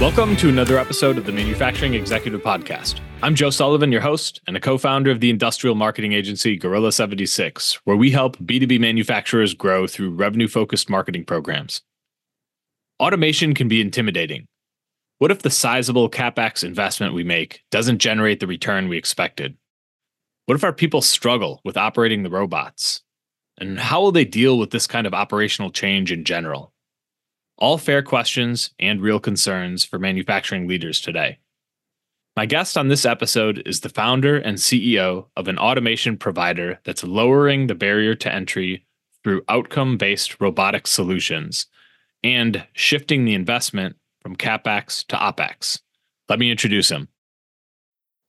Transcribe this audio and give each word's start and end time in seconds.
Welcome 0.00 0.36
to 0.36 0.48
another 0.48 0.78
episode 0.78 1.18
of 1.18 1.26
the 1.26 1.32
Manufacturing 1.32 1.94
Executive 1.94 2.40
Podcast. 2.40 3.00
I'm 3.20 3.34
Joe 3.34 3.50
Sullivan, 3.50 3.90
your 3.90 4.00
host 4.00 4.40
and 4.46 4.56
a 4.56 4.60
co 4.60 4.78
founder 4.78 5.10
of 5.10 5.18
the 5.18 5.28
industrial 5.28 5.74
marketing 5.74 6.12
agency 6.12 6.56
Gorilla 6.56 6.92
76, 6.92 7.80
where 7.82 7.96
we 7.96 8.12
help 8.12 8.36
B2B 8.36 8.78
manufacturers 8.78 9.54
grow 9.54 9.88
through 9.88 10.14
revenue 10.14 10.46
focused 10.46 10.88
marketing 10.88 11.24
programs. 11.24 11.82
Automation 13.00 13.54
can 13.54 13.66
be 13.66 13.80
intimidating. 13.80 14.46
What 15.18 15.32
if 15.32 15.42
the 15.42 15.50
sizable 15.50 16.08
CapEx 16.08 16.62
investment 16.62 17.12
we 17.12 17.24
make 17.24 17.64
doesn't 17.72 17.98
generate 17.98 18.38
the 18.38 18.46
return 18.46 18.88
we 18.88 18.98
expected? 18.98 19.56
What 20.46 20.54
if 20.54 20.62
our 20.62 20.72
people 20.72 21.02
struggle 21.02 21.60
with 21.64 21.76
operating 21.76 22.22
the 22.22 22.30
robots? 22.30 23.02
And 23.60 23.80
how 23.80 24.00
will 24.00 24.12
they 24.12 24.24
deal 24.24 24.58
with 24.58 24.70
this 24.70 24.86
kind 24.86 25.08
of 25.08 25.12
operational 25.12 25.72
change 25.72 26.12
in 26.12 26.22
general? 26.22 26.72
All 27.58 27.76
fair 27.76 28.02
questions 28.02 28.70
and 28.78 29.00
real 29.00 29.18
concerns 29.18 29.84
for 29.84 29.98
manufacturing 29.98 30.68
leaders 30.68 31.00
today. 31.00 31.38
My 32.36 32.46
guest 32.46 32.78
on 32.78 32.86
this 32.86 33.04
episode 33.04 33.64
is 33.66 33.80
the 33.80 33.88
founder 33.88 34.36
and 34.36 34.58
CEO 34.58 35.26
of 35.36 35.48
an 35.48 35.58
automation 35.58 36.16
provider 36.16 36.78
that's 36.84 37.02
lowering 37.02 37.66
the 37.66 37.74
barrier 37.74 38.14
to 38.14 38.32
entry 38.32 38.86
through 39.24 39.42
outcome 39.48 39.96
based 39.98 40.40
robotic 40.40 40.86
solutions 40.86 41.66
and 42.22 42.64
shifting 42.74 43.24
the 43.24 43.34
investment 43.34 43.96
from 44.22 44.36
CapEx 44.36 45.04
to 45.08 45.16
OpEx. 45.16 45.80
Let 46.28 46.38
me 46.38 46.52
introduce 46.52 46.90
him. 46.90 47.08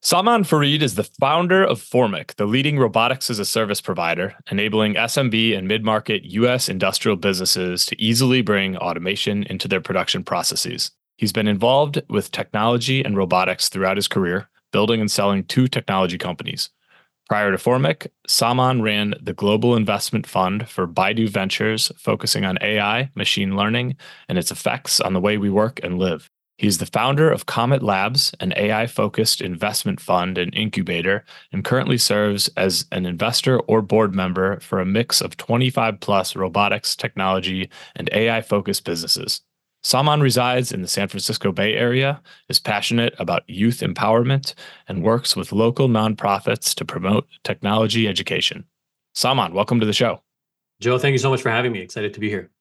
Saman 0.01 0.45
Farid 0.45 0.81
is 0.81 0.95
the 0.95 1.03
founder 1.03 1.61
of 1.61 1.81
Formic, 1.81 2.33
the 2.35 2.45
leading 2.45 2.79
robotics 2.79 3.29
as 3.29 3.37
a 3.37 3.43
service 3.43 3.81
provider, 3.81 4.33
enabling 4.49 4.93
SMB 4.93 5.57
and 5.57 5.67
mid 5.67 5.83
market 5.83 6.23
US 6.23 6.69
industrial 6.69 7.17
businesses 7.17 7.85
to 7.85 8.01
easily 8.01 8.41
bring 8.41 8.77
automation 8.77 9.43
into 9.43 9.67
their 9.67 9.81
production 9.81 10.23
processes. 10.23 10.91
He's 11.17 11.33
been 11.33 11.49
involved 11.49 12.01
with 12.07 12.31
technology 12.31 13.03
and 13.03 13.17
robotics 13.17 13.67
throughout 13.67 13.97
his 13.97 14.07
career, 14.07 14.49
building 14.71 15.01
and 15.01 15.11
selling 15.11 15.43
two 15.43 15.67
technology 15.67 16.17
companies. 16.17 16.69
Prior 17.27 17.51
to 17.51 17.57
Formic, 17.57 18.07
Saman 18.25 18.81
ran 18.81 19.15
the 19.21 19.33
global 19.33 19.75
investment 19.75 20.25
fund 20.25 20.69
for 20.69 20.87
Baidu 20.87 21.27
Ventures, 21.27 21.91
focusing 21.97 22.45
on 22.45 22.57
AI, 22.61 23.11
machine 23.15 23.57
learning, 23.57 23.97
and 24.29 24.37
its 24.37 24.49
effects 24.49 25.01
on 25.01 25.11
the 25.11 25.19
way 25.19 25.37
we 25.37 25.49
work 25.49 25.81
and 25.83 25.99
live. 25.99 26.31
He's 26.59 26.79
the 26.79 26.85
founder 26.85 27.31
of 27.31 27.45
Comet 27.45 27.81
Labs, 27.81 28.33
an 28.41 28.51
AI 28.57 28.85
focused 28.85 29.39
investment 29.39 30.01
fund 30.01 30.37
and 30.37 30.53
incubator, 30.53 31.23
and 31.53 31.63
currently 31.63 31.97
serves 31.97 32.49
as 32.57 32.85
an 32.91 33.05
investor 33.05 33.61
or 33.61 33.81
board 33.81 34.13
member 34.13 34.59
for 34.59 34.81
a 34.81 34.85
mix 34.85 35.21
of 35.21 35.37
25 35.37 36.01
plus 36.01 36.35
robotics, 36.35 36.97
technology, 36.97 37.69
and 37.95 38.09
AI 38.11 38.41
focused 38.41 38.83
businesses. 38.83 39.39
Saman 39.83 40.19
resides 40.19 40.73
in 40.73 40.81
the 40.81 40.89
San 40.89 41.07
Francisco 41.07 41.53
Bay 41.53 41.75
Area, 41.75 42.21
is 42.49 42.59
passionate 42.59 43.15
about 43.19 43.49
youth 43.49 43.79
empowerment, 43.79 44.53
and 44.89 45.01
works 45.01 45.37
with 45.37 45.53
local 45.53 45.87
nonprofits 45.87 46.75
to 46.75 46.83
promote 46.83 47.25
technology 47.45 48.05
education. 48.05 48.65
Saman, 49.15 49.53
welcome 49.53 49.79
to 49.79 49.85
the 49.85 49.93
show. 49.93 50.21
Joe, 50.81 50.97
thank 50.97 51.13
you 51.13 51.19
so 51.19 51.29
much 51.29 51.41
for 51.41 51.51
having 51.51 51.71
me. 51.71 51.79
Excited 51.79 52.13
to 52.15 52.19
be 52.19 52.27
here. 52.27 52.51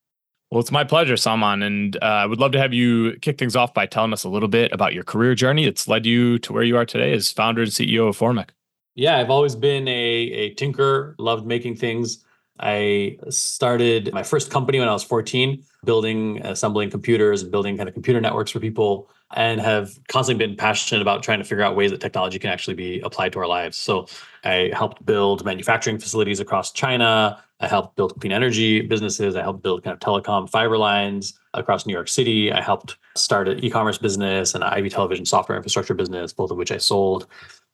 Well, 0.50 0.60
it's 0.60 0.72
my 0.72 0.84
pleasure, 0.84 1.16
Saman. 1.16 1.62
And 1.62 1.96
uh, 1.96 2.06
I 2.06 2.26
would 2.26 2.40
love 2.40 2.52
to 2.52 2.58
have 2.58 2.72
you 2.72 3.18
kick 3.20 3.38
things 3.38 3.54
off 3.54 3.74
by 3.74 3.86
telling 3.86 4.12
us 4.12 4.24
a 4.24 4.30
little 4.30 4.48
bit 4.48 4.72
about 4.72 4.94
your 4.94 5.04
career 5.04 5.34
journey 5.34 5.66
that's 5.66 5.86
led 5.86 6.06
you 6.06 6.38
to 6.38 6.52
where 6.52 6.62
you 6.62 6.76
are 6.76 6.86
today 6.86 7.12
as 7.12 7.30
founder 7.30 7.62
and 7.62 7.70
CEO 7.70 8.08
of 8.08 8.16
Formic. 8.16 8.50
Yeah, 8.94 9.18
I've 9.18 9.30
always 9.30 9.54
been 9.54 9.86
a, 9.86 9.92
a 9.92 10.54
tinker, 10.54 11.14
loved 11.18 11.46
making 11.46 11.76
things. 11.76 12.24
I 12.60 13.18
started 13.28 14.12
my 14.12 14.22
first 14.22 14.50
company 14.50 14.78
when 14.78 14.88
I 14.88 14.92
was 14.92 15.04
14, 15.04 15.62
building, 15.84 16.44
assembling 16.44 16.90
computers, 16.90 17.42
and 17.42 17.50
building 17.50 17.76
kind 17.76 17.88
of 17.88 17.94
computer 17.94 18.20
networks 18.20 18.50
for 18.50 18.60
people, 18.60 19.08
and 19.36 19.60
have 19.60 19.98
constantly 20.08 20.46
been 20.46 20.56
passionate 20.56 21.02
about 21.02 21.22
trying 21.22 21.38
to 21.38 21.44
figure 21.44 21.62
out 21.62 21.76
ways 21.76 21.90
that 21.90 22.00
technology 22.00 22.38
can 22.38 22.50
actually 22.50 22.74
be 22.74 23.00
applied 23.00 23.32
to 23.34 23.38
our 23.38 23.46
lives. 23.46 23.76
So 23.76 24.06
I 24.44 24.70
helped 24.72 25.04
build 25.04 25.44
manufacturing 25.44 25.98
facilities 25.98 26.40
across 26.40 26.72
China. 26.72 27.42
I 27.60 27.66
helped 27.66 27.96
build 27.96 28.18
clean 28.20 28.32
energy 28.32 28.80
businesses. 28.80 29.36
I 29.36 29.42
helped 29.42 29.62
build 29.62 29.84
kind 29.84 29.92
of 29.92 30.00
telecom 30.00 30.48
fiber 30.48 30.78
lines 30.78 31.38
across 31.54 31.86
New 31.86 31.92
York 31.92 32.08
City. 32.08 32.52
I 32.52 32.62
helped 32.62 32.96
start 33.16 33.48
an 33.48 33.62
e-commerce 33.64 33.98
business 33.98 34.54
and 34.54 34.64
an 34.64 34.78
IP 34.78 34.90
Television 34.92 35.26
software 35.26 35.56
infrastructure 35.56 35.94
business, 35.94 36.32
both 36.32 36.50
of 36.50 36.56
which 36.56 36.72
I 36.72 36.78
sold. 36.78 37.26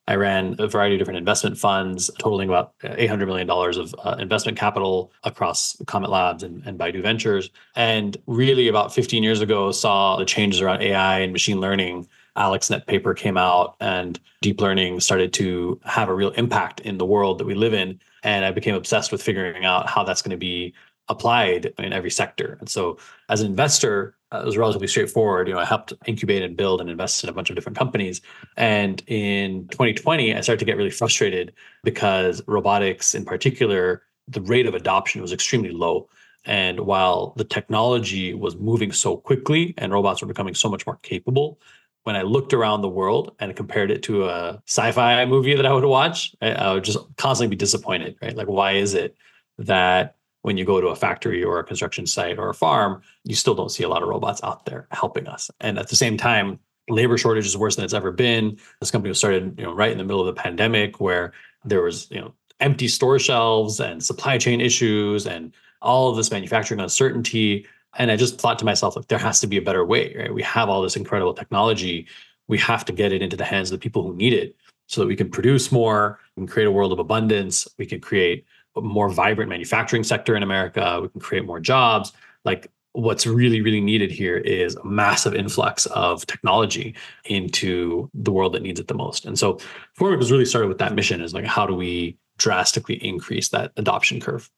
I 0.07 0.17
ran 0.17 0.57
a 0.59 0.69
variety 0.69 0.97
of 0.97 0.99
different 0.99 1.19
investment 1.19 1.57
funds, 1.57 2.11
totaling 2.19 2.49
about 2.49 2.79
$800 2.81 3.27
million 3.27 3.49
of 3.49 3.95
uh, 4.05 4.17
investment 4.19 4.59
capital 4.59 5.13
across 5.23 5.77
Comet 5.87 6.11
Labs 6.11 6.43
and, 6.43 6.63
and 6.67 6.79
Baidu 6.79 7.03
Ventures. 7.03 7.51
And 7.75 8.17
really, 8.27 8.69
about 8.69 8.93
15 8.93 9.23
years 9.23 9.41
ago, 9.41 9.73
saw 9.73 10.17
the 10.17 10.27
changes 10.27 10.61
around 10.61 10.83
AI 10.83 11.21
and 11.21 11.33
machine 11.33 11.61
learning. 11.61 12.07
AlexNet 12.37 12.87
paper 12.87 13.15
came 13.15 13.39
out, 13.39 13.77
and 13.81 14.19
deep 14.43 14.61
learning 14.61 15.01
started 15.01 15.33
to 15.35 15.81
have 15.85 16.09
a 16.09 16.15
real 16.15 16.31
impact 16.31 16.81
in 16.81 16.99
the 16.99 17.07
world 17.07 17.39
that 17.39 17.47
we 17.47 17.55
live 17.55 17.73
in. 17.73 17.99
And 18.25 18.45
I 18.45 18.51
became 18.51 18.75
obsessed 18.75 19.13
with 19.13 19.23
figuring 19.23 19.65
out 19.65 19.89
how 19.89 20.03
that's 20.05 20.21
going 20.21 20.33
to 20.33 20.37
be 20.37 20.75
applied 21.09 21.73
in 21.79 21.93
every 21.93 22.11
sector. 22.11 22.57
And 22.61 22.69
so, 22.69 22.99
as 23.29 23.41
an 23.41 23.47
investor, 23.47 24.17
uh, 24.35 24.41
it 24.41 24.45
was 24.45 24.57
relatively 24.57 24.89
straightforward. 24.89 25.49
You 25.49 25.55
know, 25.55 25.61
I 25.61 25.65
helped 25.65 25.93
incubate 26.07 26.43
and 26.43 26.57
build 26.57 26.81
and 26.81 26.91
invest 26.91 27.23
in 27.23 27.31
a 27.31 27.33
bunch 27.33 27.51
of 27.51 27.57
different 27.57 27.79
companies. 27.79 28.21
And 28.57 29.03
in 29.07 29.69
2020, 29.69 30.35
I 30.35 30.41
started 30.41 30.59
to 30.59 30.65
get 30.65 30.77
really 30.77 30.91
frustrated 30.91 31.53
because 31.85 32.43
robotics, 32.47 33.15
in 33.15 33.25
particular, 33.25 34.03
the 34.29 34.41
rate 34.41 34.67
of 34.67 34.75
adoption 34.75 35.23
was 35.23 35.33
extremely 35.33 35.71
low. 35.71 36.09
And 36.45 36.81
while 36.81 37.33
the 37.37 37.45
technology 37.45 38.35
was 38.35 38.57
moving 38.57 38.93
so 38.93 39.17
quickly 39.17 39.75
and 39.79 39.93
robots 39.93 40.21
were 40.21 40.29
becoming 40.29 40.55
so 40.55 40.69
much 40.69 40.87
more 40.87 40.97
capable, 40.97 41.61
when 42.03 42.17
I 42.17 42.23
looked 42.23 42.53
around 42.53 42.83
the 42.83 42.89
world 42.89 43.35
and 43.39 43.57
compared 43.57 43.91
it 43.91 44.03
to 44.05 44.29
a 44.29 44.63
sci-fi 44.67 45.25
movie 45.25 45.55
that 45.55 45.65
I 45.65 45.73
would 45.73 45.85
watch, 45.85 46.35
I, 46.43 46.51
I 46.53 46.75
would 46.75 46.85
just 46.85 46.99
constantly 47.17 47.57
be 47.57 47.59
disappointed, 47.59 48.17
right? 48.21 48.37
Like, 48.37 48.49
why 48.49 48.73
is 48.73 48.95
it 48.95 49.17
that 49.59 50.17
when 50.45 50.59
you 50.59 50.65
go 50.67 50.79
to 50.79 50.89
a 50.89 50.95
factory 50.95 51.43
or 51.43 51.59
a 51.59 51.65
construction 51.65 52.07
site 52.07 52.39
or 52.39 52.51
a 52.51 52.55
farm, 52.55 53.01
you 53.25 53.35
still 53.35 53.55
don't 53.55 53.71
see 53.71 53.83
a 53.83 53.89
lot 53.89 54.03
of 54.03 54.11
robots 54.11 54.43
out 54.45 54.67
there 54.67 54.87
helping 54.91 55.27
us. 55.27 55.51
And 55.61 55.79
at 55.79 55.89
the 55.89 55.97
same 55.97 56.19
time, 56.19 56.59
labor 56.91 57.17
shortage 57.17 57.47
is 57.47 57.57
worse 57.57 57.77
than 57.77 57.85
it's 57.87 57.95
ever 57.95 58.13
been. 58.13 58.59
This 58.79 58.91
company 58.91 59.09
was 59.09 59.17
started, 59.17 59.55
you 59.57 59.65
know, 59.65 59.73
right 59.73 59.91
in 59.91 59.97
the 59.97 60.05
middle 60.05 60.21
of 60.21 60.27
the 60.27 60.39
pandemic 60.39 61.01
where 61.01 61.33
there 61.65 61.81
was, 61.81 62.11
you 62.11 62.21
know, 62.21 62.35
empty 62.61 62.89
store 62.89 63.19
shelves 63.19 63.81
and 63.81 64.05
supply 64.05 64.37
chain 64.37 64.61
issues 64.61 65.27
and 65.27 65.55
all 65.81 66.11
of 66.11 66.17
this 66.19 66.31
manufacturing 66.31 66.79
uncertainty. 66.79 67.67
And 67.97 68.11
I 68.11 68.17
just 68.17 68.39
thought 68.39 68.59
to 68.59 68.67
myself, 68.67 68.97
like, 68.97 69.09
there 69.09 69.19
has 69.19 69.41
to 69.41 69.47
be 69.47 69.57
a 69.57 69.63
better 69.63 69.87
way, 69.87 70.15
right? 70.15 70.35
We 70.35 70.43
have 70.43 70.69
all 70.69 70.83
this 70.83 70.97
incredible 70.97 71.33
technology. 71.33 72.07
We 72.49 72.59
have 72.59 72.85
to 72.85 72.93
get 72.93 73.15
it 73.15 73.23
into 73.23 73.39
the 73.39 73.47
hands 73.47 73.71
of 73.71 73.81
the 73.81 73.83
people 73.83 74.03
who 74.03 74.15
need 74.15 74.35
it 74.35 74.57
so 74.89 75.01
that 75.01 75.07
we 75.07 75.17
can 75.17 75.31
produce 75.31 75.73
more, 75.73 76.21
can 76.35 76.47
create 76.47 76.67
a 76.67 76.71
world 76.71 76.93
of 76.93 76.99
abundance, 76.99 77.67
we 77.79 77.87
can 77.87 77.99
create 77.99 78.45
more 78.77 79.09
vibrant 79.09 79.49
manufacturing 79.49 80.05
sector 80.05 80.35
in 80.37 80.43
America. 80.43 81.01
We 81.03 81.09
can 81.09 81.21
create 81.21 81.45
more 81.45 81.61
jobs. 81.61 82.13
Like 82.45 82.71
what's 82.93 83.27
really, 83.27 83.61
really 83.61 83.81
needed 83.81 84.11
here 84.11 84.37
is 84.37 84.77
a 84.77 84.85
massive 84.85 85.35
influx 85.35 85.87
of 85.87 86.25
technology 86.27 86.95
into 87.25 88.09
the 88.15 88.31
world 88.31 88.55
that 88.55 88.63
needs 88.63 88.79
it 88.79 88.89
the 88.89 88.95
most. 88.95 89.27
And 89.27 89.39
so 89.39 89.59
Formic 89.99 90.19
was 90.19 90.31
really 90.31 90.45
started 90.45 90.69
with 90.69 90.79
that 90.79 90.95
mission 90.95 91.21
is 91.21 91.35
like, 91.35 91.45
how 91.45 91.67
do 91.67 91.75
we 91.75 92.17
drastically 92.39 92.97
increase 93.05 93.49
that 93.49 93.73
adoption 93.77 94.21
curve? 94.21 94.49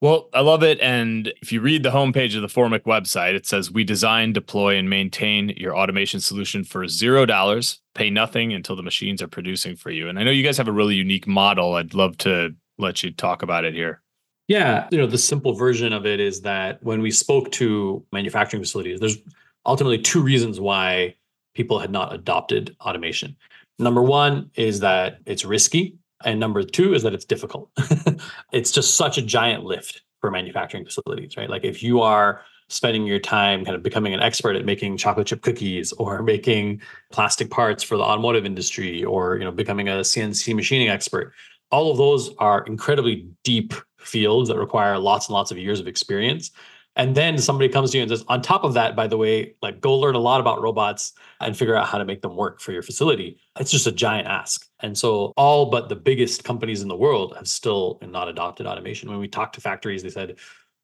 Well, 0.00 0.28
I 0.32 0.40
love 0.42 0.62
it. 0.62 0.80
And 0.80 1.32
if 1.42 1.52
you 1.52 1.60
read 1.60 1.82
the 1.82 1.90
homepage 1.90 2.36
of 2.36 2.42
the 2.42 2.48
Formic 2.48 2.84
website, 2.84 3.34
it 3.34 3.46
says 3.46 3.72
we 3.72 3.82
design, 3.82 4.32
deploy, 4.32 4.76
and 4.76 4.88
maintain 4.88 5.50
your 5.56 5.76
automation 5.76 6.20
solution 6.20 6.62
for 6.62 6.86
zero 6.86 7.26
dollars. 7.26 7.80
Pay 7.94 8.10
nothing 8.10 8.52
until 8.52 8.76
the 8.76 8.82
machines 8.82 9.20
are 9.22 9.28
producing 9.28 9.74
for 9.74 9.90
you. 9.90 10.08
And 10.08 10.18
I 10.18 10.22
know 10.22 10.30
you 10.30 10.44
guys 10.44 10.56
have 10.56 10.68
a 10.68 10.72
really 10.72 10.94
unique 10.94 11.26
model. 11.26 11.74
I'd 11.74 11.94
love 11.94 12.16
to 12.18 12.54
let 12.78 13.02
you 13.02 13.10
talk 13.10 13.42
about 13.42 13.64
it 13.64 13.74
here. 13.74 14.00
Yeah, 14.46 14.88
you 14.90 14.96
know, 14.96 15.06
the 15.06 15.18
simple 15.18 15.52
version 15.52 15.92
of 15.92 16.06
it 16.06 16.20
is 16.20 16.40
that 16.42 16.82
when 16.82 17.02
we 17.02 17.10
spoke 17.10 17.52
to 17.52 18.04
manufacturing 18.12 18.62
facilities, 18.62 18.98
there's 18.98 19.18
ultimately 19.66 19.98
two 19.98 20.22
reasons 20.22 20.58
why 20.58 21.14
people 21.54 21.78
had 21.78 21.90
not 21.90 22.14
adopted 22.14 22.74
automation. 22.80 23.36
Number 23.78 24.02
one 24.02 24.50
is 24.54 24.80
that 24.80 25.18
it's 25.26 25.44
risky. 25.44 25.96
And 26.24 26.40
number 26.40 26.62
two 26.62 26.94
is 26.94 27.02
that 27.02 27.14
it's 27.14 27.24
difficult. 27.24 27.70
it's 28.52 28.72
just 28.72 28.96
such 28.96 29.18
a 29.18 29.22
giant 29.22 29.64
lift 29.64 30.02
for 30.20 30.30
manufacturing 30.30 30.84
facilities, 30.84 31.36
right? 31.36 31.48
Like 31.48 31.64
if 31.64 31.82
you 31.82 32.00
are 32.00 32.40
spending 32.68 33.06
your 33.06 33.18
time 33.18 33.64
kind 33.64 33.74
of 33.74 33.82
becoming 33.82 34.12
an 34.14 34.20
expert 34.20 34.56
at 34.56 34.64
making 34.64 34.96
chocolate 34.96 35.26
chip 35.26 35.42
cookies 35.42 35.92
or 35.92 36.22
making 36.34 36.80
plastic 37.12 37.50
parts 37.50 37.82
for 37.82 37.96
the 37.96 38.02
automotive 38.02 38.44
industry 38.44 39.04
or 39.04 39.36
you 39.36 39.44
know 39.44 39.50
becoming 39.50 39.88
a 39.88 40.00
CNC 40.00 40.54
machining 40.54 40.88
expert 40.88 41.32
all 41.70 41.90
of 41.90 41.98
those 41.98 42.34
are 42.38 42.64
incredibly 42.64 43.28
deep 43.44 43.74
fields 43.98 44.48
that 44.48 44.56
require 44.56 44.98
lots 44.98 45.28
and 45.28 45.34
lots 45.34 45.50
of 45.50 45.58
years 45.58 45.80
of 45.80 45.88
experience 45.88 46.50
and 46.96 47.14
then 47.14 47.38
somebody 47.38 47.68
comes 47.68 47.90
to 47.90 47.98
you 47.98 48.02
and 48.02 48.10
says 48.10 48.24
on 48.28 48.40
top 48.40 48.64
of 48.64 48.74
that 48.74 48.94
by 48.94 49.06
the 49.06 49.16
way 49.16 49.54
like 49.60 49.80
go 49.80 49.94
learn 49.94 50.14
a 50.14 50.20
lot 50.20 50.40
about 50.40 50.62
robots 50.62 51.12
and 51.40 51.56
figure 51.56 51.74
out 51.74 51.86
how 51.86 51.98
to 51.98 52.04
make 52.04 52.22
them 52.22 52.36
work 52.36 52.60
for 52.60 52.72
your 52.72 52.82
facility 52.82 53.38
it's 53.58 53.70
just 53.70 53.86
a 53.86 53.92
giant 53.92 54.26
ask 54.28 54.66
and 54.80 54.96
so 54.96 55.32
all 55.36 55.66
but 55.66 55.88
the 55.88 55.96
biggest 55.96 56.44
companies 56.44 56.80
in 56.80 56.88
the 56.88 56.96
world 56.96 57.34
have 57.36 57.48
still 57.48 57.98
not 58.02 58.28
adopted 58.28 58.66
automation 58.66 59.10
when 59.10 59.18
we 59.18 59.28
talk 59.28 59.52
to 59.52 59.60
factories 59.60 60.02
they 60.02 60.10
said 60.10 60.36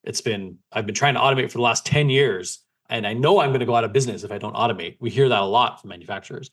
it's 0.05 0.21
been, 0.21 0.59
I've 0.73 0.87
been 0.87 0.95
trying 0.95 1.15
to 1.15 1.21
automate 1.21 1.51
for 1.51 1.59
the 1.59 1.63
last 1.63 1.85
10 1.87 2.11
years. 2.11 2.61
And 2.91 3.07
I 3.07 3.15
know 3.15 3.41
I'm 3.41 3.51
going 3.51 3.61
to 3.61 3.67
go 3.67 3.75
out 3.75 3.85
of 3.85 3.93
business 3.93 4.25
if 4.25 4.31
I 4.31 4.39
don't 4.39 4.55
automate. 4.55 4.97
We 5.01 5.11
hear 5.11 5.29
that 5.29 5.41
a 5.41 5.47
lot 5.47 5.81
from 5.81 5.89
manufacturers. 5.89 6.51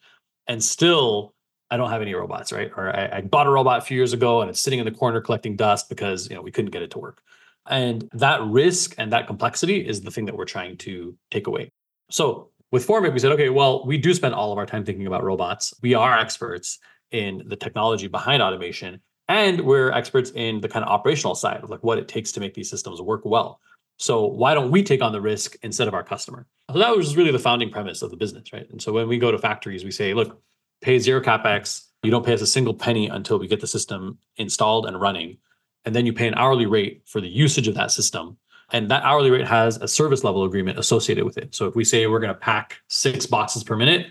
And 0.47 0.63
still, 0.63 1.33
I 1.71 1.77
don't 1.77 1.89
have 1.89 2.01
any 2.01 2.13
robots, 2.13 2.51
right? 2.51 2.71
Or 2.75 2.95
I, 2.95 3.18
I 3.18 3.21
bought 3.21 3.47
a 3.47 3.50
robot 3.50 3.79
a 3.79 3.81
few 3.81 3.95
years 3.95 4.13
ago 4.13 4.41
and 4.41 4.50
it's 4.50 4.59
sitting 4.59 4.79
in 4.79 4.85
the 4.85 4.91
corner 4.91 5.21
collecting 5.21 5.56
dust 5.56 5.89
because 5.89 6.29
you 6.29 6.35
know 6.35 6.41
we 6.41 6.51
couldn't 6.51 6.71
get 6.71 6.81
it 6.81 6.91
to 6.91 7.00
work. 7.00 7.23
And 7.69 8.09
that 8.13 8.41
risk 8.44 8.94
and 8.97 9.12
that 9.13 9.27
complexity 9.27 9.88
is 9.88 10.01
the 10.01 10.12
thing 10.12 10.25
that 10.25 10.35
we're 10.35 10.45
trying 10.45 10.77
to 10.77 11.15
take 11.31 11.47
away. 11.47 11.71
So 12.09 12.50
with 12.71 12.85
Formic, 12.85 13.13
we 13.13 13.19
said, 13.19 13.31
okay, 13.31 13.50
well, 13.50 13.85
we 13.85 13.97
do 13.97 14.13
spend 14.13 14.35
all 14.35 14.51
of 14.51 14.57
our 14.57 14.65
time 14.65 14.85
thinking 14.85 15.07
about 15.07 15.23
robots. 15.23 15.73
We 15.81 15.94
are 15.94 16.18
experts 16.18 16.79
in 17.12 17.44
the 17.47 17.56
technology 17.56 18.07
behind 18.07 18.41
automation 18.41 19.01
and 19.31 19.62
we're 19.62 19.91
experts 19.91 20.31
in 20.31 20.59
the 20.59 20.67
kind 20.67 20.83
of 20.83 20.91
operational 20.91 21.35
side 21.35 21.63
of 21.63 21.69
like 21.69 21.83
what 21.83 21.97
it 21.97 22.07
takes 22.07 22.31
to 22.33 22.39
make 22.39 22.53
these 22.53 22.69
systems 22.69 23.01
work 23.01 23.21
well 23.25 23.59
so 23.97 24.25
why 24.25 24.53
don't 24.53 24.71
we 24.71 24.83
take 24.83 25.01
on 25.01 25.12
the 25.12 25.21
risk 25.21 25.56
instead 25.63 25.88
of 25.88 25.94
our 25.94 26.03
customer 26.03 26.47
so 26.71 26.77
that 26.77 26.95
was 26.95 27.15
really 27.15 27.31
the 27.31 27.39
founding 27.39 27.69
premise 27.69 28.01
of 28.01 28.12
the 28.12 28.17
business 28.17 28.51
right 28.51 28.69
and 28.71 28.81
so 28.81 28.91
when 28.91 29.07
we 29.07 29.17
go 29.17 29.31
to 29.31 29.38
factories 29.38 29.83
we 29.83 29.91
say 29.91 30.13
look 30.13 30.41
pay 30.81 30.99
zero 30.99 31.21
capex 31.21 31.85
you 32.03 32.11
don't 32.11 32.25
pay 32.25 32.33
us 32.33 32.41
a 32.41 32.47
single 32.47 32.73
penny 32.73 33.07
until 33.07 33.37
we 33.37 33.47
get 33.47 33.61
the 33.61 33.67
system 33.67 34.17
installed 34.37 34.85
and 34.85 34.99
running 34.99 35.37
and 35.85 35.95
then 35.95 36.05
you 36.05 36.13
pay 36.13 36.27
an 36.27 36.35
hourly 36.35 36.65
rate 36.65 37.01
for 37.05 37.21
the 37.21 37.29
usage 37.29 37.67
of 37.67 37.75
that 37.75 37.91
system 37.91 38.37
and 38.73 38.89
that 38.89 39.03
hourly 39.03 39.29
rate 39.29 39.47
has 39.47 39.77
a 39.77 39.87
service 39.87 40.23
level 40.23 40.43
agreement 40.43 40.79
associated 40.79 41.23
with 41.23 41.37
it 41.37 41.53
so 41.53 41.67
if 41.67 41.75
we 41.75 41.83
say 41.83 42.07
we're 42.07 42.19
going 42.19 42.33
to 42.33 42.39
pack 42.39 42.77
six 42.87 43.25
boxes 43.25 43.63
per 43.63 43.75
minute 43.75 44.07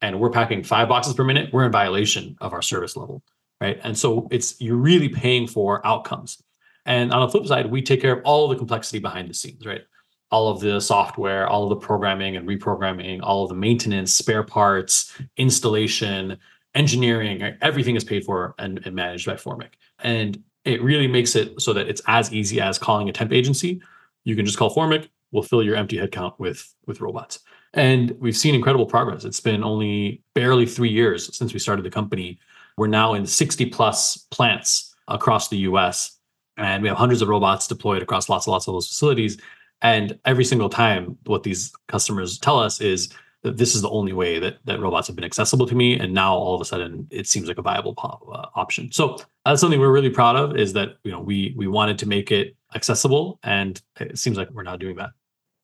and 0.00 0.18
we're 0.18 0.30
packing 0.30 0.62
five 0.62 0.88
boxes 0.88 1.14
per 1.14 1.24
minute 1.24 1.52
we're 1.52 1.64
in 1.64 1.72
violation 1.72 2.36
of 2.40 2.52
our 2.52 2.62
service 2.62 2.96
level 2.96 3.22
right? 3.60 3.80
And 3.82 3.96
so 3.96 4.28
it's 4.30 4.60
you're 4.60 4.76
really 4.76 5.08
paying 5.08 5.46
for 5.46 5.84
outcomes. 5.86 6.42
And 6.86 7.12
on 7.12 7.20
the 7.20 7.28
flip 7.28 7.46
side, 7.46 7.70
we 7.70 7.82
take 7.82 8.00
care 8.00 8.18
of 8.18 8.24
all 8.24 8.48
the 8.48 8.56
complexity 8.56 8.98
behind 8.98 9.28
the 9.28 9.34
scenes, 9.34 9.66
right? 9.66 9.82
All 10.30 10.48
of 10.48 10.60
the 10.60 10.80
software, 10.80 11.48
all 11.48 11.64
of 11.64 11.70
the 11.70 11.76
programming 11.76 12.36
and 12.36 12.46
reprogramming, 12.46 13.20
all 13.22 13.44
of 13.44 13.48
the 13.48 13.54
maintenance, 13.54 14.12
spare 14.12 14.42
parts, 14.42 15.16
installation, 15.36 16.38
engineering, 16.74 17.56
everything 17.62 17.96
is 17.96 18.04
paid 18.04 18.24
for 18.24 18.54
and, 18.58 18.80
and 18.84 18.94
managed 18.94 19.26
by 19.26 19.34
Formic. 19.34 19.74
And 20.00 20.42
it 20.64 20.82
really 20.82 21.06
makes 21.06 21.34
it 21.34 21.60
so 21.60 21.72
that 21.72 21.88
it's 21.88 22.02
as 22.06 22.32
easy 22.32 22.60
as 22.60 22.78
calling 22.78 23.08
a 23.08 23.12
temp 23.12 23.32
agency. 23.32 23.80
You 24.24 24.36
can 24.36 24.44
just 24.44 24.58
call 24.58 24.74
Formic, 24.74 25.08
we'll 25.32 25.42
fill 25.42 25.62
your 25.62 25.76
empty 25.76 25.96
headcount 25.96 26.38
with 26.38 26.74
with 26.86 27.00
robots. 27.00 27.40
And 27.74 28.12
we've 28.18 28.36
seen 28.36 28.54
incredible 28.54 28.86
progress. 28.86 29.24
It's 29.24 29.40
been 29.40 29.62
only 29.62 30.22
barely 30.34 30.66
three 30.66 30.88
years 30.90 31.36
since 31.36 31.52
we 31.52 31.58
started 31.58 31.84
the 31.84 31.90
company 31.90 32.38
we're 32.78 32.86
now 32.86 33.14
in 33.14 33.26
60 33.26 33.66
plus 33.66 34.16
plants 34.30 34.94
across 35.08 35.48
the 35.48 35.58
US, 35.58 36.16
and 36.56 36.82
we 36.82 36.88
have 36.88 36.96
hundreds 36.96 37.20
of 37.20 37.28
robots 37.28 37.66
deployed 37.66 38.02
across 38.02 38.28
lots 38.28 38.46
and 38.46 38.52
lots 38.52 38.68
of 38.68 38.74
those 38.74 38.86
facilities. 38.86 39.36
And 39.82 40.18
every 40.24 40.44
single 40.44 40.68
time, 40.68 41.16
what 41.24 41.42
these 41.42 41.72
customers 41.86 42.38
tell 42.38 42.58
us 42.58 42.80
is 42.80 43.10
that 43.42 43.56
this 43.56 43.74
is 43.74 43.82
the 43.82 43.90
only 43.90 44.12
way 44.12 44.38
that, 44.38 44.58
that 44.64 44.80
robots 44.80 45.06
have 45.06 45.16
been 45.16 45.24
accessible 45.24 45.66
to 45.66 45.74
me. 45.74 45.98
And 45.98 46.12
now 46.12 46.34
all 46.34 46.54
of 46.54 46.60
a 46.60 46.64
sudden, 46.64 47.06
it 47.10 47.26
seems 47.26 47.48
like 47.48 47.58
a 47.58 47.62
viable 47.62 47.94
uh, 48.02 48.46
option. 48.56 48.90
So 48.90 49.18
that's 49.44 49.60
something 49.60 49.78
we're 49.78 49.92
really 49.92 50.10
proud 50.10 50.36
of 50.36 50.56
is 50.56 50.72
that 50.72 50.96
you 51.04 51.12
know 51.12 51.20
we 51.20 51.54
we 51.56 51.68
wanted 51.68 51.98
to 51.98 52.08
make 52.08 52.32
it 52.32 52.56
accessible, 52.74 53.38
and 53.42 53.80
it 54.00 54.18
seems 54.18 54.36
like 54.36 54.50
we're 54.50 54.64
now 54.64 54.76
doing 54.76 54.96
that. 54.96 55.10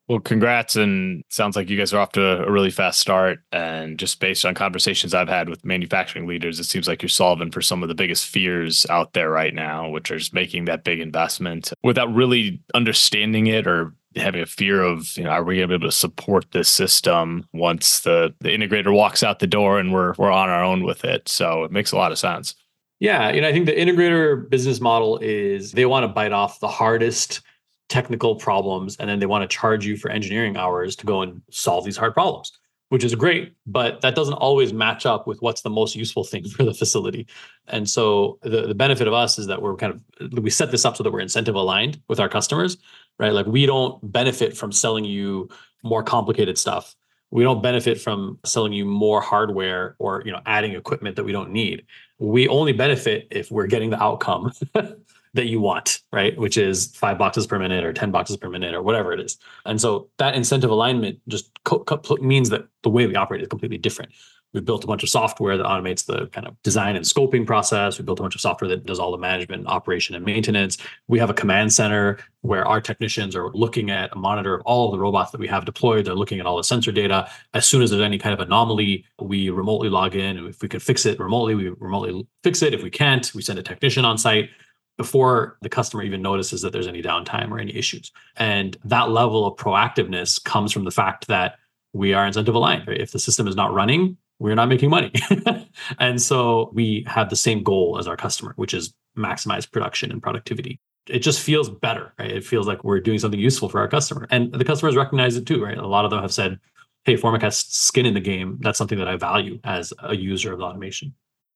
Well, 0.08 0.20
congrats. 0.20 0.76
And 0.76 1.24
sounds 1.30 1.56
like 1.56 1.70
you 1.70 1.78
guys 1.78 1.94
are 1.94 1.98
off 1.98 2.12
to 2.12 2.46
a 2.46 2.50
really 2.50 2.70
fast 2.70 3.00
start. 3.00 3.38
And 3.52 3.98
just 3.98 4.20
based 4.20 4.44
on 4.44 4.54
conversations 4.54 5.14
I've 5.14 5.28
had 5.28 5.48
with 5.48 5.64
manufacturing 5.64 6.26
leaders, 6.26 6.60
it 6.60 6.64
seems 6.64 6.86
like 6.86 7.00
you're 7.00 7.08
solving 7.08 7.50
for 7.50 7.62
some 7.62 7.82
of 7.82 7.88
the 7.88 7.94
biggest 7.94 8.26
fears 8.26 8.84
out 8.90 9.14
there 9.14 9.30
right 9.30 9.54
now, 9.54 9.88
which 9.88 10.10
is 10.10 10.30
making 10.32 10.66
that 10.66 10.84
big 10.84 11.00
investment 11.00 11.72
without 11.82 12.14
really 12.14 12.62
understanding 12.74 13.46
it 13.46 13.66
or 13.66 13.94
having 14.16 14.42
a 14.42 14.46
fear 14.46 14.82
of, 14.82 15.16
you 15.16 15.24
know, 15.24 15.30
are 15.30 15.44
we 15.44 15.56
going 15.56 15.68
to 15.68 15.68
be 15.68 15.74
able 15.74 15.88
to 15.88 15.96
support 15.96 16.50
this 16.52 16.68
system 16.68 17.48
once 17.52 18.00
the, 18.00 18.34
the 18.40 18.50
integrator 18.50 18.92
walks 18.94 19.22
out 19.22 19.38
the 19.38 19.46
door 19.46 19.78
and 19.78 19.92
we're 19.92 20.14
we're 20.18 20.30
on 20.30 20.48
our 20.48 20.62
own 20.62 20.84
with 20.84 21.04
it. 21.04 21.28
So 21.28 21.64
it 21.64 21.72
makes 21.72 21.92
a 21.92 21.96
lot 21.96 22.12
of 22.12 22.18
sense. 22.18 22.54
Yeah. 23.00 23.30
You 23.30 23.40
know, 23.40 23.48
I 23.48 23.52
think 23.52 23.66
the 23.66 23.72
integrator 23.72 24.48
business 24.48 24.80
model 24.80 25.18
is 25.20 25.72
they 25.72 25.86
want 25.86 26.04
to 26.04 26.08
bite 26.08 26.32
off 26.32 26.60
the 26.60 26.68
hardest 26.68 27.40
technical 27.88 28.36
problems 28.36 28.96
and 28.96 29.08
then 29.08 29.18
they 29.18 29.26
want 29.26 29.48
to 29.48 29.56
charge 29.56 29.84
you 29.84 29.96
for 29.96 30.10
engineering 30.10 30.56
hours 30.56 30.96
to 30.96 31.06
go 31.06 31.22
and 31.22 31.42
solve 31.50 31.84
these 31.84 31.96
hard 31.96 32.14
problems 32.14 32.52
which 32.90 33.02
is 33.02 33.14
great 33.14 33.54
but 33.66 34.00
that 34.02 34.14
doesn't 34.14 34.34
always 34.34 34.72
match 34.72 35.06
up 35.06 35.26
with 35.26 35.40
what's 35.42 35.62
the 35.62 35.70
most 35.70 35.96
useful 35.96 36.22
thing 36.22 36.44
for 36.48 36.64
the 36.64 36.74
facility. 36.74 37.26
And 37.66 37.88
so 37.88 38.38
the, 38.42 38.66
the 38.66 38.74
benefit 38.74 39.08
of 39.08 39.14
us 39.14 39.38
is 39.38 39.46
that 39.46 39.62
we're 39.62 39.76
kind 39.76 40.00
of 40.20 40.32
we 40.42 40.50
set 40.50 40.70
this 40.70 40.84
up 40.84 40.96
so 40.96 41.02
that 41.02 41.12
we're 41.12 41.20
incentive 41.20 41.54
aligned 41.54 42.00
with 42.08 42.20
our 42.20 42.28
customers 42.28 42.76
right? 43.18 43.32
Like 43.32 43.46
we 43.46 43.66
don't 43.66 44.00
benefit 44.12 44.56
from 44.56 44.72
selling 44.72 45.04
you 45.04 45.48
more 45.82 46.02
complicated 46.02 46.58
stuff. 46.58 46.94
We 47.30 47.42
don't 47.42 47.62
benefit 47.62 48.00
from 48.00 48.38
selling 48.44 48.72
you 48.72 48.84
more 48.84 49.20
hardware 49.20 49.96
or 49.98 50.22
you 50.24 50.32
know 50.32 50.40
adding 50.46 50.72
equipment 50.72 51.16
that 51.16 51.24
we 51.24 51.32
don't 51.32 51.50
need. 51.50 51.84
We 52.18 52.48
only 52.48 52.72
benefit 52.72 53.28
if 53.30 53.50
we're 53.50 53.66
getting 53.66 53.90
the 53.90 54.02
outcome 54.02 54.52
that 55.34 55.46
you 55.46 55.60
want, 55.60 56.00
right? 56.12 56.36
Which 56.38 56.56
is 56.56 56.94
five 56.96 57.18
boxes 57.18 57.46
per 57.46 57.58
minute 57.58 57.84
or 57.84 57.92
10 57.92 58.10
boxes 58.10 58.36
per 58.36 58.48
minute 58.48 58.74
or 58.74 58.82
whatever 58.82 59.12
it 59.12 59.20
is. 59.20 59.36
And 59.66 59.80
so 59.80 60.08
that 60.18 60.34
incentive 60.34 60.70
alignment 60.70 61.20
just 61.28 61.50
co- 61.64 61.80
co- 61.80 62.16
means 62.20 62.50
that 62.50 62.66
the 62.82 62.90
way 62.90 63.06
we 63.06 63.16
operate 63.16 63.42
is 63.42 63.48
completely 63.48 63.78
different. 63.78 64.12
We've 64.52 64.64
built 64.64 64.84
a 64.84 64.86
bunch 64.86 65.02
of 65.02 65.08
software 65.08 65.56
that 65.56 65.66
automates 65.66 66.06
the 66.06 66.28
kind 66.28 66.46
of 66.46 66.54
design 66.62 66.94
and 66.94 67.04
scoping 67.04 67.44
process. 67.44 67.98
We 67.98 68.04
built 68.04 68.20
a 68.20 68.22
bunch 68.22 68.36
of 68.36 68.40
software 68.40 68.68
that 68.68 68.86
does 68.86 69.00
all 69.00 69.10
the 69.10 69.18
management, 69.18 69.66
operation, 69.66 70.14
and 70.14 70.24
maintenance. 70.24 70.78
We 71.08 71.18
have 71.18 71.28
a 71.28 71.34
command 71.34 71.72
center 71.72 72.20
where 72.42 72.64
our 72.64 72.80
technicians 72.80 73.34
are 73.34 73.50
looking 73.52 73.90
at 73.90 74.12
a 74.12 74.16
monitor 74.16 74.54
of 74.54 74.62
all 74.64 74.86
of 74.86 74.92
the 74.92 75.00
robots 75.00 75.32
that 75.32 75.40
we 75.40 75.48
have 75.48 75.64
deployed. 75.64 76.04
They're 76.04 76.14
looking 76.14 76.38
at 76.38 76.46
all 76.46 76.56
the 76.56 76.62
sensor 76.62 76.92
data. 76.92 77.28
As 77.52 77.66
soon 77.66 77.82
as 77.82 77.90
there's 77.90 78.00
any 78.02 78.18
kind 78.18 78.32
of 78.32 78.38
anomaly, 78.38 79.04
we 79.20 79.50
remotely 79.50 79.88
log 79.88 80.14
in. 80.14 80.46
If 80.46 80.62
we 80.62 80.68
can 80.68 80.78
fix 80.78 81.04
it 81.04 81.18
remotely, 81.18 81.56
we 81.56 81.70
remotely 81.70 82.24
fix 82.44 82.62
it. 82.62 82.74
If 82.74 82.84
we 82.84 82.90
can't, 82.90 83.34
we 83.34 83.42
send 83.42 83.58
a 83.58 83.62
technician 83.62 84.04
on 84.04 84.18
site 84.18 84.50
before 84.96 85.58
the 85.62 85.68
customer 85.68 86.02
even 86.02 86.22
notices 86.22 86.62
that 86.62 86.72
there's 86.72 86.86
any 86.86 87.02
downtime 87.02 87.50
or 87.50 87.58
any 87.58 87.74
issues. 87.74 88.12
And 88.36 88.76
that 88.84 89.10
level 89.10 89.46
of 89.46 89.56
proactiveness 89.56 90.42
comes 90.42 90.72
from 90.72 90.84
the 90.84 90.90
fact 90.90 91.26
that 91.26 91.56
we 91.92 92.14
are 92.14 92.26
incentive 92.26 92.54
aligned. 92.54 92.86
Right? 92.86 93.00
If 93.00 93.12
the 93.12 93.18
system 93.18 93.48
is 93.48 93.56
not 93.56 93.72
running, 93.72 94.16
we're 94.38 94.54
not 94.54 94.68
making 94.68 94.90
money. 94.90 95.12
and 95.98 96.20
so 96.20 96.70
we 96.72 97.04
have 97.06 97.30
the 97.30 97.36
same 97.36 97.62
goal 97.62 97.98
as 97.98 98.06
our 98.06 98.16
customer, 98.16 98.52
which 98.56 98.74
is 98.74 98.94
maximize 99.16 99.70
production 99.70 100.10
and 100.10 100.22
productivity. 100.22 100.80
It 101.08 101.20
just 101.20 101.40
feels 101.40 101.68
better, 101.68 102.12
right? 102.18 102.30
It 102.30 102.44
feels 102.44 102.66
like 102.66 102.82
we're 102.82 103.00
doing 103.00 103.18
something 103.18 103.38
useful 103.38 103.68
for 103.68 103.78
our 103.80 103.88
customer. 103.88 104.26
And 104.30 104.52
the 104.52 104.64
customers 104.64 104.96
recognize 104.96 105.36
it 105.36 105.46
too, 105.46 105.62
right? 105.62 105.76
A 105.76 105.86
lot 105.86 106.04
of 106.04 106.10
them 106.10 106.20
have 106.20 106.32
said, 106.32 106.58
hey, 107.04 107.16
Formic 107.16 107.42
has 107.42 107.58
skin 107.58 108.06
in 108.06 108.14
the 108.14 108.20
game. 108.20 108.58
That's 108.60 108.78
something 108.78 108.98
that 108.98 109.08
I 109.08 109.16
value 109.16 109.60
as 109.64 109.92
a 110.02 110.16
user 110.16 110.52
of 110.52 110.58
the 110.58 110.64
automation. 110.64 111.14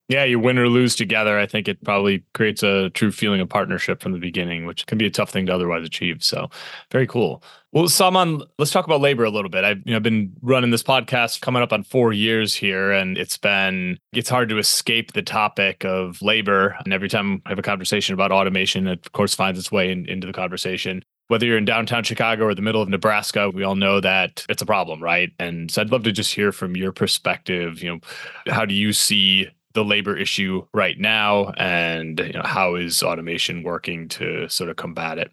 Yeah, 0.09 0.25
you 0.25 0.41
win 0.41 0.59
or 0.59 0.71
lose 0.71 0.97
together. 0.97 1.39
I 1.39 1.47
think 1.47 1.69
it 1.69 1.85
probably 1.85 2.25
creates 2.33 2.63
a 2.63 2.89
true 2.91 3.13
feeling 3.13 3.43
of 3.43 3.49
partnership 3.51 4.01
from 4.01 4.13
the 4.13 4.19
beginning, 4.19 4.65
which 4.65 4.87
can 4.87 4.97
be 4.97 5.05
a 5.05 5.11
tough 5.11 5.29
thing 5.29 5.45
to 5.47 5.55
otherwise 5.55 5.85
achieve. 5.85 6.25
So, 6.25 6.49
very 6.91 7.07
cool. 7.07 7.43
Well, 7.73 7.89
Saman, 7.89 8.43
let's 8.59 8.71
talk 8.71 8.87
about 8.87 9.03
labor 9.03 9.25
a 9.25 9.31
little 9.31 9.51
bit. 9.51 9.65
I've 9.65 9.83
you 9.85 9.93
know 9.93 10.01
been 10.01 10.33
running 10.41 10.71
this 10.71 10.83
podcast 10.83 11.43
coming 11.43 11.63
up 11.63 11.75
on 11.75 11.83
four 11.83 12.15
years 12.15 12.55
here, 12.55 12.91
and 12.91 13.19
it's 13.19 13.37
been 13.37 13.99
it's 14.15 14.31
hard 14.31 14.49
to 14.49 14.57
escape 14.57 15.13
the 15.13 15.21
topic 15.21 15.85
of 15.85 16.23
labor. 16.23 16.75
And 16.83 16.95
every 16.95 17.11
time 17.11 17.43
I 17.45 17.51
have 17.51 17.59
a 17.59 17.63
conversation 17.63 18.15
about 18.15 18.33
automation, 18.33 18.87
it 18.87 19.05
of 19.05 19.13
course 19.13 19.35
finds 19.35 19.59
its 19.59 19.71
way 19.71 19.93
in, 19.93 20.09
into 20.09 20.27
the 20.27 20.33
conversation 20.33 21.03
whether 21.29 21.45
you're 21.45 21.59
in 21.59 21.67
downtown 21.67 22.03
Chicago 22.03 22.47
or 22.47 22.55
the 22.55 22.63
middle 22.63 22.81
of 22.81 22.89
Nebraska, 22.89 23.51
we 23.51 23.63
all 23.63 23.77
know 23.77 24.01
that 24.01 24.47
it's 24.49 24.63
a 24.63 24.67
problem, 24.67 25.03
right? 25.03 25.31
And 25.39 25.71
so 25.71 25.83
I'd 25.83 25.93
love 25.93 26.05
to 26.05 26.13
just 26.13 26.35
hear 26.35 26.53
from 26.53 26.75
your 26.75 26.91
perspective, 26.91 27.83
you 27.83 27.91
know, 27.91 28.01
how 28.53 28.65
do 28.65 28.73
you 28.73 28.95
see 28.95 29.49
the 29.79 29.85
labor 29.85 30.17
issue 30.17 30.67
right 30.75 30.99
now 30.99 31.53
and 31.57 32.19
you 32.19 32.33
know, 32.33 32.43
how 32.45 32.75
is 32.75 33.01
automation 33.01 33.63
working 33.63 34.09
to 34.09 34.49
sort 34.49 34.69
of 34.69 34.75
combat 34.75 35.19
it 35.19 35.31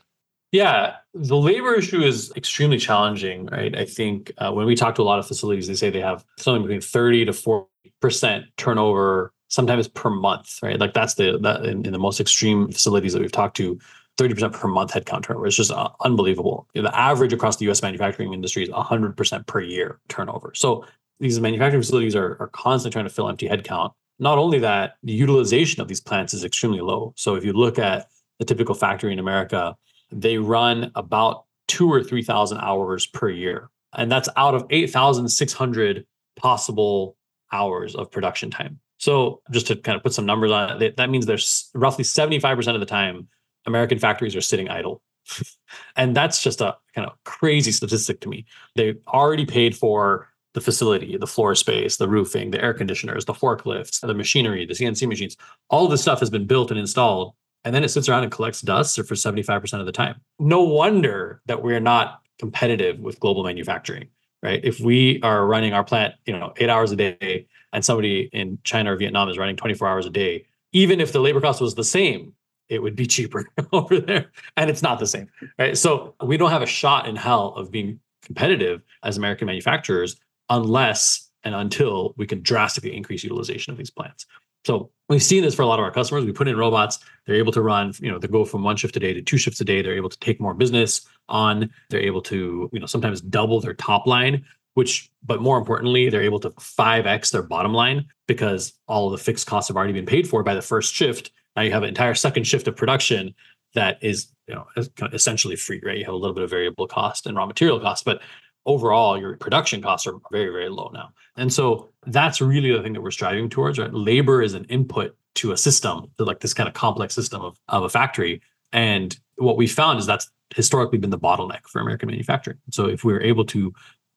yeah 0.52 0.98
the 1.16 1.36
labor 1.36 1.74
issue 1.74 2.00
is 2.00 2.32
extremely 2.36 2.78
challenging 2.78 3.48
right 3.48 3.76
i 3.76 3.84
think 3.84 4.32
uh, 4.38 4.52
when 4.52 4.68
we 4.68 4.76
talk 4.76 4.94
to 4.94 5.02
a 5.02 5.04
lot 5.04 5.18
of 5.18 5.26
facilities 5.26 5.66
they 5.66 5.74
say 5.74 5.90
they 5.90 6.00
have 6.00 6.24
something 6.38 6.62
between 6.62 6.80
30 6.80 7.26
to 7.26 7.34
40 7.34 7.68
percent 8.00 8.46
turnover 8.56 9.34
sometimes 9.48 9.88
per 9.88 10.12
month 10.12 10.60
right 10.62 10.80
like 10.80 10.94
that's 10.94 11.16
the 11.16 11.40
that 11.42 11.66
in, 11.66 11.84
in 11.84 11.92
the 11.92 11.98
most 11.98 12.20
extreme 12.20 12.72
facilities 12.72 13.14
that 13.14 13.22
we've 13.24 13.32
talked 13.32 13.58
to 13.58 13.80
30% 14.18 14.54
per 14.54 14.70
month 14.70 14.94
headcount 14.94 15.24
turnover. 15.24 15.46
It's 15.46 15.58
just 15.58 15.72
uh, 15.72 15.90
unbelievable. 16.00 16.70
You 16.74 16.82
know, 16.82 16.88
the 16.88 16.98
average 16.98 17.34
across 17.34 17.58
the 17.58 17.70
US 17.70 17.82
manufacturing 17.82 18.32
industry 18.32 18.64
is 18.64 18.70
100% 18.70 19.46
per 19.46 19.60
year 19.60 20.00
turnover. 20.08 20.54
So 20.56 20.86
these 21.20 21.40
manufacturing 21.40 21.82
facilities 21.82 22.16
are, 22.16 22.38
are 22.40 22.48
constantly 22.48 22.94
trying 22.94 23.06
to 23.06 23.14
fill 23.14 23.28
empty 23.30 23.48
headcount. 23.48 23.92
Not 24.20 24.38
only 24.38 24.60
that, 24.60 24.98
the 25.04 25.14
utilization 25.14 25.82
of 25.82 25.88
these 25.88 26.02
plants 26.02 26.34
is 26.34 26.44
extremely 26.44 26.82
low. 26.82 27.14
So 27.18 27.36
if 27.36 27.44
you 27.44 27.54
look 27.54 27.78
at 27.80 28.08
the 28.40 28.46
typical 28.46 28.76
factory 28.76 29.12
in 29.12 29.20
America, 29.20 29.76
they 30.12 30.38
run 30.38 30.92
about 30.96 31.46
two 31.68 31.92
or 31.92 32.04
3,000 32.04 32.60
hours 32.60 33.06
per 33.06 33.30
year. 33.30 33.70
And 33.94 34.12
that's 34.12 34.30
out 34.36 34.56
of 34.56 34.66
8,600 34.70 36.06
possible 36.36 37.18
hours 37.52 37.96
of 37.96 38.12
production 38.12 38.52
time. 38.52 38.80
So 38.98 39.42
just 39.52 39.68
to 39.68 39.76
kind 39.76 39.96
of 39.96 40.04
put 40.04 40.14
some 40.14 40.26
numbers 40.26 40.52
on 40.52 40.82
it, 40.82 40.98
that 40.98 41.10
means 41.10 41.26
there's 41.26 41.70
roughly 41.74 42.04
75% 42.04 42.74
of 42.74 42.80
the 42.80 42.86
time 42.86 43.28
American 43.66 44.00
factories 44.00 44.36
are 44.36 44.42
sitting 44.42 44.70
idle. 44.70 45.02
and 45.96 46.16
that's 46.16 46.42
just 46.42 46.62
a 46.62 46.78
kind 46.94 47.08
of 47.08 47.16
crazy 47.24 47.72
statistic 47.72 48.22
to 48.22 48.30
me. 48.30 48.46
They 48.76 48.96
already 49.08 49.46
paid 49.46 49.76
for 49.76 50.30
the 50.56 50.62
facility, 50.62 51.18
the 51.18 51.28
floor 51.28 51.54
space, 51.54 51.98
the 51.98 52.08
roofing, 52.08 52.50
the 52.50 52.64
air 52.64 52.74
conditioners, 52.74 53.26
the 53.26 53.34
forklifts, 53.34 54.00
the 54.00 54.14
machinery, 54.14 54.66
the 54.66 54.74
CNC 54.74 55.08
machines. 55.08 55.36
All 55.70 55.84
of 55.84 55.92
this 55.92 56.02
stuff 56.02 56.22
has 56.22 56.30
been 56.30 56.48
built 56.48 56.72
and 56.72 56.80
installed. 56.80 57.36
And 57.66 57.76
then 57.76 57.84
it 57.84 57.90
sits 57.90 58.08
around 58.08 58.24
and 58.24 58.32
collects 58.32 58.62
dust 58.62 58.96
for 58.96 59.16
75% 59.16 59.80
of 59.80 59.86
the 59.86 59.92
time. 59.92 60.22
No 60.40 60.64
wonder 60.64 61.42
that 61.48 61.62
we're 61.62 61.82
not 61.82 62.22
competitive 62.40 63.00
with 63.00 63.20
global 63.20 63.44
manufacturing, 63.44 64.08
right? 64.42 64.62
If 64.64 64.80
we 64.80 65.20
are 65.24 65.46
running 65.46 65.74
our 65.74 65.84
plant, 65.84 66.14
you 66.26 66.38
know, 66.38 66.54
eight 66.58 66.70
hours 66.70 66.92
a 66.92 66.96
day 66.96 67.48
and 67.74 67.84
somebody 67.84 68.30
in 68.32 68.58
China 68.64 68.94
or 68.94 68.96
Vietnam 68.96 69.28
is 69.28 69.38
running 69.38 69.58
24 69.58 69.90
hours 69.90 70.06
a 70.06 70.10
day, 70.10 70.46
even 70.72 71.02
if 71.02 71.12
the 71.12 71.20
labor 71.20 71.42
cost 71.42 71.60
was 71.60 71.76
the 71.76 71.84
same, 71.84 72.34
it 72.70 72.82
would 72.82 72.96
be 72.96 73.06
cheaper 73.16 73.50
over 73.74 74.00
there. 74.00 74.32
And 74.56 74.70
it's 74.70 74.82
not 74.82 75.00
the 75.00 75.08
same, 75.08 75.28
right? 75.60 75.78
So 75.78 76.16
we 76.24 76.38
don't 76.38 76.52
have 76.52 76.62
a 76.62 76.68
shot 76.68 77.10
in 77.10 77.18
hell 77.18 77.56
of 77.56 77.72
being 77.72 78.00
competitive 78.22 78.82
as 79.04 79.18
American 79.18 79.48
manufacturers 79.48 80.16
unless 80.50 81.30
and 81.44 81.54
until 81.54 82.14
we 82.18 82.26
can 82.26 82.42
drastically 82.42 82.96
increase 82.96 83.24
utilization 83.24 83.72
of 83.72 83.78
these 83.78 83.90
plants. 83.90 84.26
So 84.66 84.90
we've 85.10 85.22
seen 85.22 85.44
this 85.44 85.54
for 85.54 85.62
a 85.62 85.68
lot 85.68 85.78
of 85.78 85.86
our 85.86 85.92
customers. 85.92 86.26
We 86.26 86.32
put 86.32 86.48
in 86.48 86.58
robots, 86.58 87.00
they're 87.26 87.36
able 87.36 87.52
to 87.52 87.62
run, 87.62 87.94
you 88.00 88.12
know, 88.12 88.18
they 88.18 88.28
go 88.28 88.46
from 88.46 88.64
one 88.64 88.78
shift 88.78 88.98
a 88.98 89.00
day 89.00 89.14
to 89.14 89.22
two 89.22 89.38
shifts 89.38 89.62
a 89.62 89.66
day. 89.66 89.82
They're 89.82 89.96
able 89.96 90.10
to 90.10 90.20
take 90.20 90.42
more 90.42 90.56
business 90.56 91.02
on. 91.30 91.70
They're 91.90 92.00
able 92.02 92.22
to, 92.24 92.70
you 92.74 92.80
know, 92.80 92.88
sometimes 92.88 93.22
double 93.22 93.62
their 93.62 93.76
top 93.76 94.08
line, 94.08 94.44
which, 94.74 95.12
but 95.24 95.40
more 95.40 95.60
importantly, 95.60 96.10
they're 96.10 96.24
able 96.24 96.40
to 96.40 96.50
5x 96.50 97.32
their 97.32 97.44
bottom 97.44 97.74
line 97.74 98.06
because 98.28 98.74
all 98.88 99.12
the 99.12 99.20
fixed 99.20 99.46
costs 99.46 99.68
have 99.68 99.78
already 99.78 99.94
been 99.94 100.08
paid 100.08 100.28
for 100.28 100.42
by 100.42 100.56
the 100.56 100.62
first 100.64 100.96
shift 100.96 101.32
now 101.56 101.62
you 101.62 101.72
have 101.72 101.84
an 101.84 101.90
entire 101.90 102.14
second 102.14 102.46
shift 102.46 102.68
of 102.68 102.76
production 102.76 103.34
that 103.74 103.98
is, 104.02 104.28
you 104.48 104.56
know, 104.56 104.68
essentially 105.14 105.56
free, 105.56 105.82
right? 105.84 105.98
You 105.98 106.06
have 106.06 106.14
a 106.14 106.18
little 106.18 106.34
bit 106.34 106.44
of 106.44 106.50
variable 106.50 106.88
cost 106.88 107.26
and 107.26 107.36
raw 107.36 107.46
material 107.46 107.80
costs, 107.80 108.04
but 108.04 108.22
overall 108.66 109.20
your 109.20 109.38
production 109.38 109.82
costs 109.82 110.08
are 110.08 110.16
very, 110.32 110.50
very 110.50 110.70
low 110.70 110.90
now. 110.94 111.10
And 111.38 111.52
so 111.52 111.90
that's 112.08 112.42
really 112.42 112.72
the 112.72 112.82
thing 112.82 112.94
that 112.94 113.02
we're 113.02 113.12
striving 113.12 113.50
towards, 113.50 113.78
right? 113.80 113.94
Labor 113.94 114.42
is 114.42 114.54
an 114.54 114.66
input 114.66 115.16
to 115.36 115.52
a 115.52 115.58
system, 115.58 116.12
like 116.18 116.40
this 116.40 116.54
kind 116.54 116.68
of 116.68 116.74
complex 116.74 117.14
system 117.14 117.42
of, 117.42 117.58
of 117.68 117.84
a 117.84 117.90
factory. 117.90 118.42
And 118.72 119.18
what 119.38 119.58
we 119.58 119.68
found 119.68 120.00
is 120.00 120.06
that's 120.06 120.30
historically 120.56 120.98
been 120.98 121.10
the 121.10 121.20
bottleneck 121.20 121.68
for 121.68 121.82
American 121.82 122.08
manufacturing. 122.08 122.58
So 122.72 122.88
if 122.88 123.04
we 123.04 123.14
were 123.14 123.22
able 123.22 123.46
to 123.46 123.74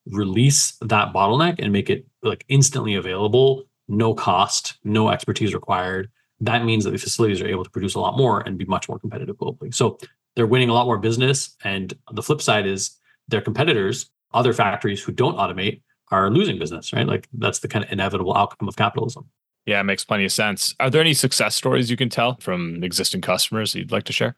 release 0.07 0.73
that 0.81 1.13
bottleneck 1.13 1.55
and 1.59 1.71
make 1.71 1.89
it 1.89 2.05
like 2.23 2.45
instantly 2.47 2.95
available, 2.95 3.65
no 3.87 4.13
cost, 4.13 4.77
no 4.83 5.09
expertise 5.09 5.53
required, 5.53 6.09
that 6.41 6.63
means 6.63 6.85
that 6.85 6.91
the 6.91 6.97
facilities 6.97 7.41
are 7.41 7.47
able 7.47 7.63
to 7.63 7.69
produce 7.69 7.95
a 7.95 7.99
lot 7.99 8.17
more 8.17 8.41
and 8.41 8.57
be 8.57 8.65
much 8.65 8.87
more 8.87 8.97
competitive 8.97 9.35
globally. 9.35 9.73
So 9.73 9.97
they're 10.35 10.47
winning 10.47 10.69
a 10.69 10.73
lot 10.73 10.85
more 10.85 10.97
business. 10.97 11.55
And 11.63 11.93
the 12.11 12.23
flip 12.23 12.41
side 12.41 12.65
is 12.65 12.97
their 13.27 13.41
competitors, 13.41 14.09
other 14.33 14.53
factories 14.53 15.01
who 15.03 15.11
don't 15.11 15.37
automate, 15.37 15.81
are 16.11 16.29
losing 16.29 16.57
business, 16.57 16.91
right? 16.93 17.07
Like 17.07 17.27
that's 17.33 17.59
the 17.59 17.67
kind 17.67 17.85
of 17.85 17.91
inevitable 17.91 18.35
outcome 18.35 18.67
of 18.67 18.75
capitalism. 18.75 19.25
Yeah, 19.65 19.79
it 19.79 19.83
makes 19.83 20.03
plenty 20.03 20.25
of 20.25 20.31
sense. 20.31 20.73
Are 20.79 20.89
there 20.89 21.01
any 21.01 21.13
success 21.13 21.55
stories 21.55 21.91
you 21.91 21.97
can 21.97 22.09
tell 22.09 22.37
from 22.37 22.83
existing 22.83 23.21
customers 23.21 23.75
you'd 23.75 23.91
like 23.91 24.05
to 24.05 24.13
share? 24.13 24.35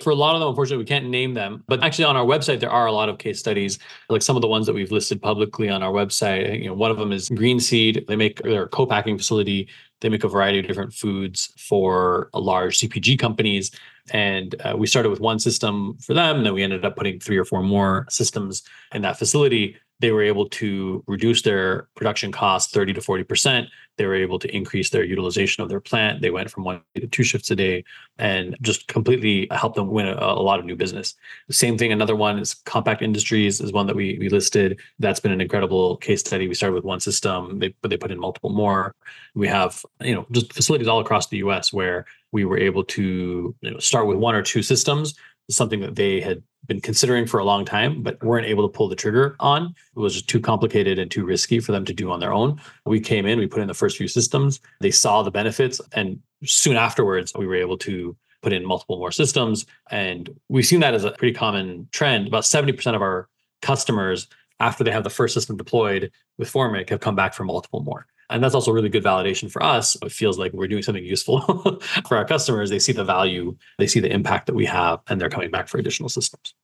For 0.00 0.10
a 0.10 0.16
lot 0.16 0.34
of 0.34 0.40
them, 0.40 0.48
unfortunately, 0.48 0.82
we 0.82 0.88
can't 0.88 1.08
name 1.08 1.34
them. 1.34 1.62
But 1.68 1.84
actually, 1.84 2.06
on 2.06 2.16
our 2.16 2.24
website, 2.24 2.58
there 2.58 2.70
are 2.70 2.86
a 2.86 2.92
lot 2.92 3.08
of 3.08 3.18
case 3.18 3.38
studies, 3.38 3.78
like 4.08 4.22
some 4.22 4.34
of 4.34 4.42
the 4.42 4.48
ones 4.48 4.66
that 4.66 4.72
we've 4.72 4.90
listed 4.90 5.22
publicly 5.22 5.68
on 5.68 5.82
our 5.82 5.92
website. 5.92 6.60
You 6.60 6.68
know, 6.68 6.74
one 6.74 6.90
of 6.90 6.96
them 6.96 7.12
is 7.12 7.28
Green 7.28 7.60
Seed. 7.60 8.04
They 8.08 8.16
make 8.16 8.42
their 8.42 8.66
co-packing 8.66 9.18
facility 9.18 9.68
they 10.02 10.08
make 10.08 10.24
a 10.24 10.28
variety 10.28 10.58
of 10.58 10.66
different 10.66 10.92
foods 10.92 11.52
for 11.56 12.28
uh, 12.34 12.40
large 12.40 12.78
CPG 12.78 13.18
companies. 13.18 13.70
And 14.10 14.54
uh, 14.64 14.74
we 14.76 14.86
started 14.86 15.10
with 15.10 15.20
one 15.20 15.38
system 15.38 15.96
for 15.98 16.14
them. 16.14 16.38
And 16.38 16.46
then 16.46 16.54
we 16.54 16.62
ended 16.62 16.84
up 16.84 16.96
putting 16.96 17.20
three 17.20 17.38
or 17.38 17.44
four 17.44 17.62
more 17.62 18.06
systems 18.10 18.62
in 18.92 19.02
that 19.02 19.18
facility 19.18 19.76
they 20.02 20.10
were 20.10 20.22
able 20.22 20.48
to 20.48 21.04
reduce 21.06 21.42
their 21.42 21.86
production 21.94 22.32
costs 22.32 22.72
30 22.72 22.94
to 22.94 23.00
40%. 23.00 23.68
They 23.98 24.06
were 24.06 24.16
able 24.16 24.40
to 24.40 24.54
increase 24.54 24.90
their 24.90 25.04
utilization 25.04 25.62
of 25.62 25.68
their 25.68 25.78
plant. 25.78 26.20
They 26.20 26.30
went 26.30 26.50
from 26.50 26.64
one 26.64 26.80
to 26.96 27.06
two 27.06 27.22
shifts 27.22 27.52
a 27.52 27.56
day 27.56 27.84
and 28.18 28.56
just 28.62 28.88
completely 28.88 29.46
helped 29.52 29.76
them 29.76 29.90
win 29.90 30.08
a, 30.08 30.14
a, 30.14 30.42
lot 30.42 30.58
of 30.58 30.64
new 30.64 30.74
business. 30.74 31.14
Same 31.50 31.78
thing, 31.78 31.92
another 31.92 32.16
one 32.16 32.40
is 32.40 32.52
Compact 32.52 33.00
Industries 33.00 33.60
is 33.60 33.72
one 33.72 33.86
that 33.86 33.94
we, 33.94 34.18
we 34.18 34.28
listed. 34.28 34.80
That's 34.98 35.20
been 35.20 35.30
an 35.30 35.40
incredible 35.40 35.98
case 35.98 36.18
study. 36.18 36.48
We 36.48 36.54
started 36.54 36.74
with 36.74 36.84
one 36.84 36.98
system, 36.98 37.60
they, 37.60 37.72
but 37.80 37.90
they 37.90 37.96
put 37.96 38.10
in 38.10 38.18
multiple 38.18 38.50
more. 38.50 38.96
We 39.36 39.46
have, 39.46 39.84
you 40.00 40.16
know, 40.16 40.26
just 40.32 40.52
facilities 40.52 40.88
all 40.88 40.98
across 40.98 41.28
the 41.28 41.38
US 41.38 41.72
where 41.72 42.06
we 42.32 42.44
were 42.44 42.58
able 42.58 42.82
to 42.84 43.54
you 43.60 43.70
know, 43.70 43.78
start 43.78 44.06
with 44.06 44.16
one 44.16 44.34
or 44.34 44.42
two 44.42 44.62
systems 44.62 45.14
something 45.50 45.80
that 45.80 45.96
they 45.96 46.20
had 46.20 46.42
been 46.66 46.80
considering 46.80 47.26
for 47.26 47.40
a 47.40 47.44
long 47.44 47.64
time, 47.64 48.02
but 48.02 48.22
weren't 48.22 48.46
able 48.46 48.68
to 48.68 48.72
pull 48.72 48.88
the 48.88 48.96
trigger 48.96 49.34
on. 49.40 49.74
It 49.96 49.98
was 49.98 50.14
just 50.14 50.28
too 50.28 50.40
complicated 50.40 50.98
and 50.98 51.10
too 51.10 51.24
risky 51.24 51.58
for 51.60 51.72
them 51.72 51.84
to 51.84 51.92
do 51.92 52.10
on 52.10 52.20
their 52.20 52.32
own. 52.32 52.60
We 52.86 53.00
came 53.00 53.26
in, 53.26 53.38
we 53.38 53.46
put 53.46 53.62
in 53.62 53.68
the 53.68 53.74
first 53.74 53.96
few 53.96 54.08
systems, 54.08 54.60
they 54.80 54.90
saw 54.90 55.22
the 55.22 55.30
benefits, 55.30 55.80
and 55.92 56.20
soon 56.44 56.76
afterwards, 56.76 57.32
we 57.36 57.46
were 57.46 57.56
able 57.56 57.78
to 57.78 58.16
put 58.42 58.52
in 58.52 58.64
multiple 58.64 58.98
more 58.98 59.12
systems. 59.12 59.66
And 59.90 60.28
we've 60.48 60.66
seen 60.66 60.80
that 60.80 60.94
as 60.94 61.04
a 61.04 61.12
pretty 61.12 61.34
common 61.34 61.88
trend. 61.92 62.26
About 62.26 62.42
70% 62.42 62.94
of 62.94 63.02
our 63.02 63.28
customers, 63.60 64.28
after 64.58 64.84
they 64.84 64.90
have 64.90 65.04
the 65.04 65.10
first 65.10 65.34
system 65.34 65.56
deployed 65.56 66.10
with 66.38 66.50
Formic, 66.50 66.90
have 66.90 67.00
come 67.00 67.14
back 67.14 67.34
for 67.34 67.44
multiple 67.44 67.82
more. 67.82 68.06
And 68.32 68.42
that's 68.42 68.54
also 68.54 68.72
really 68.72 68.88
good 68.88 69.04
validation 69.04 69.50
for 69.50 69.62
us. 69.62 69.96
It 70.02 70.10
feels 70.10 70.38
like 70.38 70.52
we're 70.52 70.68
doing 70.68 70.82
something 70.82 71.04
useful 71.04 71.40
for 72.08 72.16
our 72.16 72.24
customers. 72.24 72.70
They 72.70 72.78
see 72.78 72.92
the 72.92 73.04
value, 73.04 73.56
they 73.78 73.86
see 73.86 74.00
the 74.00 74.10
impact 74.10 74.46
that 74.46 74.54
we 74.54 74.64
have, 74.66 75.00
and 75.08 75.20
they're 75.20 75.30
coming 75.30 75.50
back 75.50 75.68
for 75.68 75.78
additional 75.78 76.08
systems. 76.08 76.54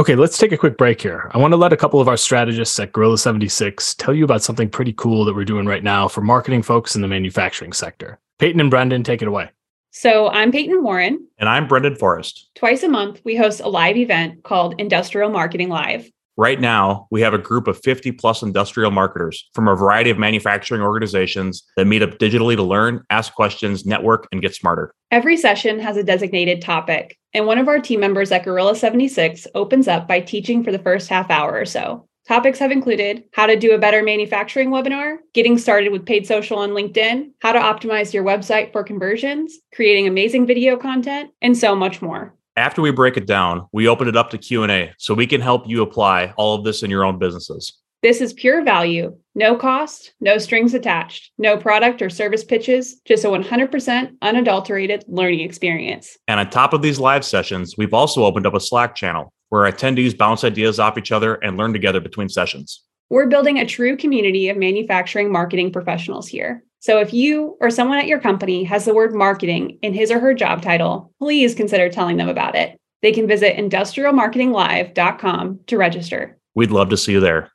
Okay, 0.00 0.14
let's 0.14 0.38
take 0.38 0.52
a 0.52 0.56
quick 0.56 0.78
break 0.78 1.00
here. 1.00 1.28
I 1.34 1.38
want 1.38 1.50
to 1.50 1.56
let 1.56 1.72
a 1.72 1.76
couple 1.76 2.00
of 2.00 2.06
our 2.06 2.16
strategists 2.16 2.78
at 2.78 2.92
Gorilla 2.92 3.18
76 3.18 3.96
tell 3.96 4.14
you 4.14 4.22
about 4.22 4.44
something 4.44 4.68
pretty 4.68 4.92
cool 4.92 5.24
that 5.24 5.34
we're 5.34 5.44
doing 5.44 5.66
right 5.66 5.82
now 5.82 6.06
for 6.06 6.20
marketing 6.20 6.62
folks 6.62 6.94
in 6.94 7.02
the 7.02 7.08
manufacturing 7.08 7.72
sector. 7.72 8.20
Peyton 8.38 8.60
and 8.60 8.70
Brendan, 8.70 9.02
take 9.02 9.22
it 9.22 9.28
away. 9.28 9.50
So, 9.90 10.28
I'm 10.28 10.52
Peyton 10.52 10.84
Warren. 10.84 11.26
And 11.38 11.48
I'm 11.48 11.66
Brendan 11.66 11.96
Forrest. 11.96 12.50
Twice 12.54 12.84
a 12.84 12.88
month, 12.88 13.20
we 13.24 13.34
host 13.34 13.60
a 13.60 13.68
live 13.68 13.96
event 13.96 14.44
called 14.44 14.78
Industrial 14.78 15.30
Marketing 15.30 15.68
Live. 15.68 16.08
Right 16.38 16.60
now, 16.60 17.08
we 17.10 17.20
have 17.22 17.34
a 17.34 17.38
group 17.38 17.66
of 17.66 17.82
50 17.82 18.12
plus 18.12 18.42
industrial 18.42 18.92
marketers 18.92 19.50
from 19.54 19.66
a 19.66 19.74
variety 19.74 20.08
of 20.08 20.18
manufacturing 20.18 20.82
organizations 20.82 21.64
that 21.76 21.86
meet 21.86 22.00
up 22.00 22.10
digitally 22.18 22.54
to 22.54 22.62
learn, 22.62 23.02
ask 23.10 23.34
questions, 23.34 23.84
network, 23.84 24.28
and 24.30 24.40
get 24.40 24.54
smarter. 24.54 24.94
Every 25.10 25.36
session 25.36 25.80
has 25.80 25.96
a 25.96 26.04
designated 26.04 26.62
topic, 26.62 27.18
and 27.34 27.44
one 27.44 27.58
of 27.58 27.66
our 27.66 27.80
team 27.80 27.98
members 27.98 28.30
at 28.30 28.44
Gorilla 28.44 28.76
76 28.76 29.48
opens 29.56 29.88
up 29.88 30.06
by 30.06 30.20
teaching 30.20 30.62
for 30.62 30.70
the 30.70 30.78
first 30.78 31.08
half 31.08 31.28
hour 31.28 31.52
or 31.52 31.64
so. 31.64 32.06
Topics 32.28 32.60
have 32.60 32.70
included 32.70 33.24
how 33.32 33.46
to 33.46 33.56
do 33.56 33.72
a 33.72 33.78
better 33.78 34.04
manufacturing 34.04 34.70
webinar, 34.70 35.16
getting 35.34 35.58
started 35.58 35.90
with 35.90 36.06
paid 36.06 36.24
social 36.24 36.58
on 36.58 36.70
LinkedIn, 36.70 37.32
how 37.40 37.50
to 37.50 37.58
optimize 37.58 38.14
your 38.14 38.22
website 38.22 38.70
for 38.70 38.84
conversions, 38.84 39.58
creating 39.74 40.06
amazing 40.06 40.46
video 40.46 40.76
content, 40.76 41.30
and 41.42 41.58
so 41.58 41.74
much 41.74 42.00
more. 42.00 42.37
After 42.58 42.82
we 42.82 42.90
break 42.90 43.16
it 43.16 43.28
down, 43.28 43.68
we 43.70 43.86
open 43.86 44.08
it 44.08 44.16
up 44.16 44.30
to 44.30 44.36
Q&A 44.36 44.92
so 44.98 45.14
we 45.14 45.28
can 45.28 45.40
help 45.40 45.68
you 45.68 45.80
apply 45.80 46.34
all 46.36 46.56
of 46.56 46.64
this 46.64 46.82
in 46.82 46.90
your 46.90 47.04
own 47.04 47.16
businesses. 47.16 47.74
This 48.02 48.20
is 48.20 48.32
pure 48.32 48.64
value, 48.64 49.16
no 49.36 49.54
cost, 49.54 50.12
no 50.20 50.38
strings 50.38 50.74
attached, 50.74 51.30
no 51.38 51.56
product 51.56 52.02
or 52.02 52.10
service 52.10 52.42
pitches, 52.42 53.00
just 53.04 53.24
a 53.24 53.28
100% 53.28 54.16
unadulterated 54.22 55.04
learning 55.06 55.38
experience. 55.42 56.18
And 56.26 56.40
on 56.40 56.50
top 56.50 56.72
of 56.72 56.82
these 56.82 56.98
live 56.98 57.24
sessions, 57.24 57.76
we've 57.78 57.94
also 57.94 58.24
opened 58.24 58.44
up 58.44 58.54
a 58.54 58.60
Slack 58.60 58.96
channel 58.96 59.32
where 59.50 59.70
attendees 59.70 60.18
bounce 60.18 60.42
ideas 60.42 60.80
off 60.80 60.98
each 60.98 61.12
other 61.12 61.34
and 61.34 61.56
learn 61.56 61.72
together 61.72 62.00
between 62.00 62.28
sessions. 62.28 62.82
We're 63.08 63.28
building 63.28 63.60
a 63.60 63.66
true 63.66 63.96
community 63.96 64.48
of 64.48 64.56
manufacturing 64.56 65.30
marketing 65.30 65.72
professionals 65.72 66.26
here. 66.26 66.64
So 66.80 67.00
if 67.00 67.12
you 67.12 67.56
or 67.60 67.70
someone 67.70 67.98
at 67.98 68.06
your 68.06 68.20
company 68.20 68.64
has 68.64 68.84
the 68.84 68.94
word 68.94 69.14
marketing 69.14 69.78
in 69.82 69.94
his 69.94 70.10
or 70.10 70.20
her 70.20 70.34
job 70.34 70.62
title, 70.62 71.12
please 71.18 71.54
consider 71.54 71.88
telling 71.88 72.16
them 72.16 72.28
about 72.28 72.54
it. 72.54 72.78
They 73.02 73.12
can 73.12 73.26
visit 73.26 73.56
industrialmarketinglive.com 73.56 75.60
to 75.66 75.76
register. 75.76 76.38
We'd 76.54 76.70
love 76.70 76.88
to 76.90 76.96
see 76.96 77.12
you 77.12 77.20
there. 77.20 77.50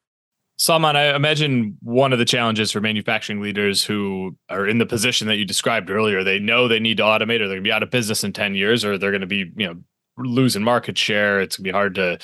Saman, 0.57 0.95
I 0.95 1.15
imagine 1.15 1.77
one 1.81 2.13
of 2.13 2.19
the 2.19 2.25
challenges 2.25 2.71
for 2.71 2.79
manufacturing 2.79 3.41
leaders 3.41 3.83
who 3.83 4.37
are 4.49 4.67
in 4.67 4.77
the 4.77 4.85
position 4.85 5.27
that 5.27 5.37
you 5.37 5.45
described 5.45 5.89
earlier, 5.89 6.23
they 6.23 6.39
know 6.39 6.67
they 6.67 6.79
need 6.79 6.97
to 6.97 7.03
automate 7.03 7.41
or 7.41 7.47
they're 7.47 7.57
going 7.57 7.63
to 7.63 7.63
be 7.63 7.71
out 7.71 7.83
of 7.83 7.89
business 7.89 8.23
in 8.23 8.33
10 8.33 8.55
years 8.55 8.85
or 8.85 8.97
they're 8.97 9.11
going 9.11 9.21
to 9.21 9.27
be, 9.27 9.51
you 9.57 9.67
know, 9.67 9.75
losing 10.17 10.63
market 10.63 10.97
share. 10.97 11.41
It's 11.41 11.57
gonna 11.57 11.63
be 11.63 11.71
hard 11.71 11.95
to 11.95 12.19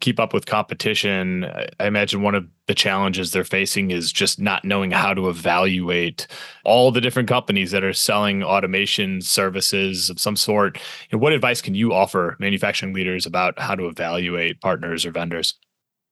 keep 0.00 0.18
up 0.18 0.32
with 0.32 0.46
competition. 0.46 1.44
I, 1.44 1.86
imagine 1.86 2.22
one 2.22 2.34
of 2.34 2.46
the 2.66 2.74
challenges 2.74 3.30
they're 3.32 3.44
facing 3.44 3.90
is 3.90 4.10
just 4.12 4.40
not 4.40 4.64
knowing 4.64 4.90
how 4.90 5.12
to 5.12 5.28
evaluate 5.28 6.26
all 6.64 6.90
the 6.90 7.00
different 7.00 7.28
companies 7.28 7.70
that 7.72 7.84
are 7.84 7.92
selling 7.92 8.42
automation 8.42 9.20
services 9.20 10.08
of 10.08 10.18
some 10.18 10.36
sort. 10.36 10.78
Know, 11.12 11.18
what 11.18 11.32
advice 11.32 11.60
can 11.60 11.74
you 11.74 11.92
offer 11.92 12.36
manufacturing 12.38 12.94
leaders 12.94 13.26
about 13.26 13.58
how 13.58 13.74
to 13.74 13.86
evaluate 13.86 14.60
partners 14.60 15.04
or 15.04 15.10
vendors? 15.10 15.54